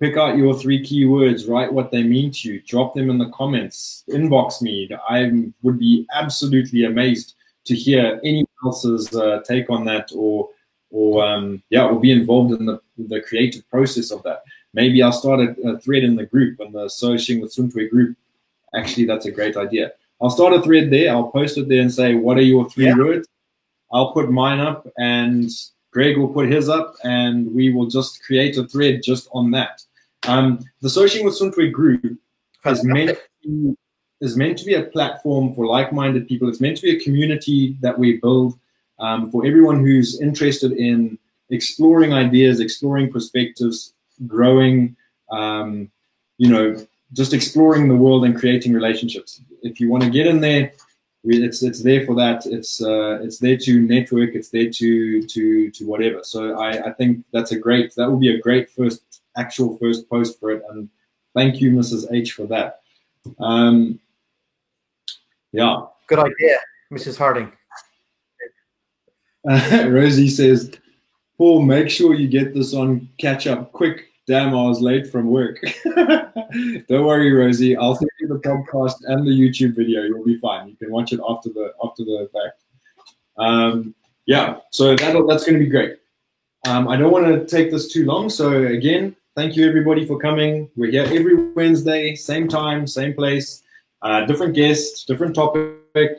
[0.00, 3.30] pick out your three keywords, write what they mean to you, drop them in the
[3.30, 4.88] comments, inbox me.
[5.08, 7.34] I would be absolutely amazed
[7.66, 10.48] to hear anyone else's uh, take on that or
[10.90, 14.42] or um, yeah, or be involved in the, the creative process of that.
[14.74, 18.16] Maybe I'll start a, a thread in the group, in the Searching with Suntwe group.
[18.74, 19.92] Actually, that's a great idea.
[20.20, 21.10] I'll start a thread there.
[21.10, 22.96] I'll post it there and say, what are your three yeah.
[22.96, 23.28] words?
[23.92, 25.50] I'll put mine up and
[25.90, 29.82] Greg will put his up and we will just create a thread just on that.
[30.26, 32.18] Um, the Searching with Suntwe group
[32.64, 33.76] is meant, to,
[34.20, 36.48] is meant to be a platform for like-minded people.
[36.48, 38.58] It's meant to be a community that we build
[38.98, 41.18] um, for everyone who's interested in
[41.50, 43.92] exploring ideas, exploring perspectives,
[44.26, 44.96] growing,
[45.30, 45.90] um,
[46.38, 46.76] you know,
[47.12, 49.40] just exploring the world and creating relationships.
[49.62, 50.72] If you want to get in there,
[51.24, 52.46] it's it's there for that.
[52.46, 54.34] It's uh, it's there to network.
[54.34, 56.20] It's there to to to whatever.
[56.24, 57.94] So I, I think that's a great.
[57.94, 60.62] That will be a great first actual first post for it.
[60.70, 60.88] And
[61.34, 62.12] thank you, Mrs.
[62.12, 62.80] H, for that.
[63.38, 64.00] Um,
[65.52, 65.82] yeah.
[66.06, 66.58] Good idea,
[66.92, 67.16] Mrs.
[67.16, 67.52] Harding.
[69.48, 70.72] Uh, Rosie says,
[71.38, 74.08] Paul, make sure you get this on catch up quick.
[74.32, 75.60] Damn, I was late from work.
[75.84, 77.76] Don't worry, Rosie.
[77.76, 80.04] I'll send you the podcast and the YouTube video.
[80.04, 80.68] You'll be fine.
[80.68, 82.62] You can watch it after the after the fact.
[83.36, 85.98] Um, yeah, so that that's going to be great.
[86.66, 88.30] Um, I don't want to take this too long.
[88.30, 90.70] So again, thank you everybody for coming.
[90.76, 93.62] We're here every Wednesday, same time, same place,
[94.00, 96.16] uh, different guests, different topic.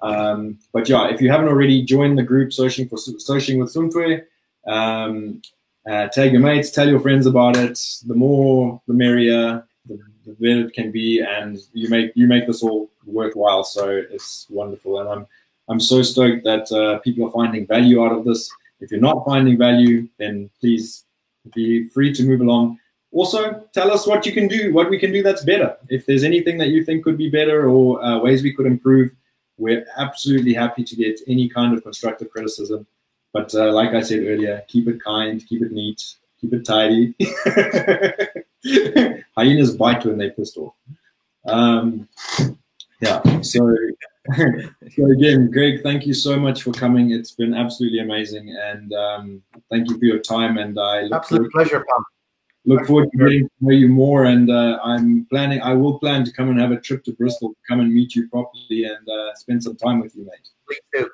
[0.00, 4.22] Um, but yeah, if you haven't already joined the group searching for searching with Suntwe,
[4.66, 5.42] um,
[5.88, 7.78] uh, tag your mates, tell your friends about it.
[8.06, 9.66] The more, the merrier.
[9.86, 13.64] The, the better it can be, and you make you make this all worthwhile.
[13.64, 15.26] So it's wonderful, and I'm
[15.68, 18.50] I'm so stoked that uh, people are finding value out of this.
[18.80, 21.04] If you're not finding value, then please
[21.54, 22.78] be free to move along.
[23.12, 25.76] Also, tell us what you can do, what we can do that's better.
[25.88, 29.12] If there's anything that you think could be better or uh, ways we could improve,
[29.58, 32.86] we're absolutely happy to get any kind of constructive criticism.
[33.32, 36.02] But uh, like I said earlier, keep it kind, keep it neat,
[36.40, 37.14] keep it tidy.
[39.36, 40.74] Hyenas bite when they're pissed off.
[41.46, 42.08] Um,
[43.00, 43.74] yeah, so,
[44.36, 47.10] so again, Greg, thank you so much for coming.
[47.10, 50.58] It's been absolutely amazing, and um, thank you for your time.
[50.58, 52.04] And I look absolute pleasure, Pam
[52.64, 54.24] look forward to getting to know you more.
[54.24, 57.54] And uh, I'm planning, I will plan to come and have a trip to Bristol,
[57.68, 60.48] come and meet you properly and uh, spend some time with you, mate.
[60.66, 61.10] Please do.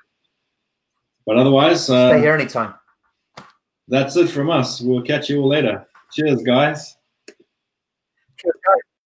[1.29, 2.73] But otherwise, uh, stay here anytime.
[3.87, 4.81] That's it from us.
[4.81, 5.87] We'll catch you all later.
[6.15, 6.97] Cheers, guys.
[8.39, 8.88] Cheers, guys.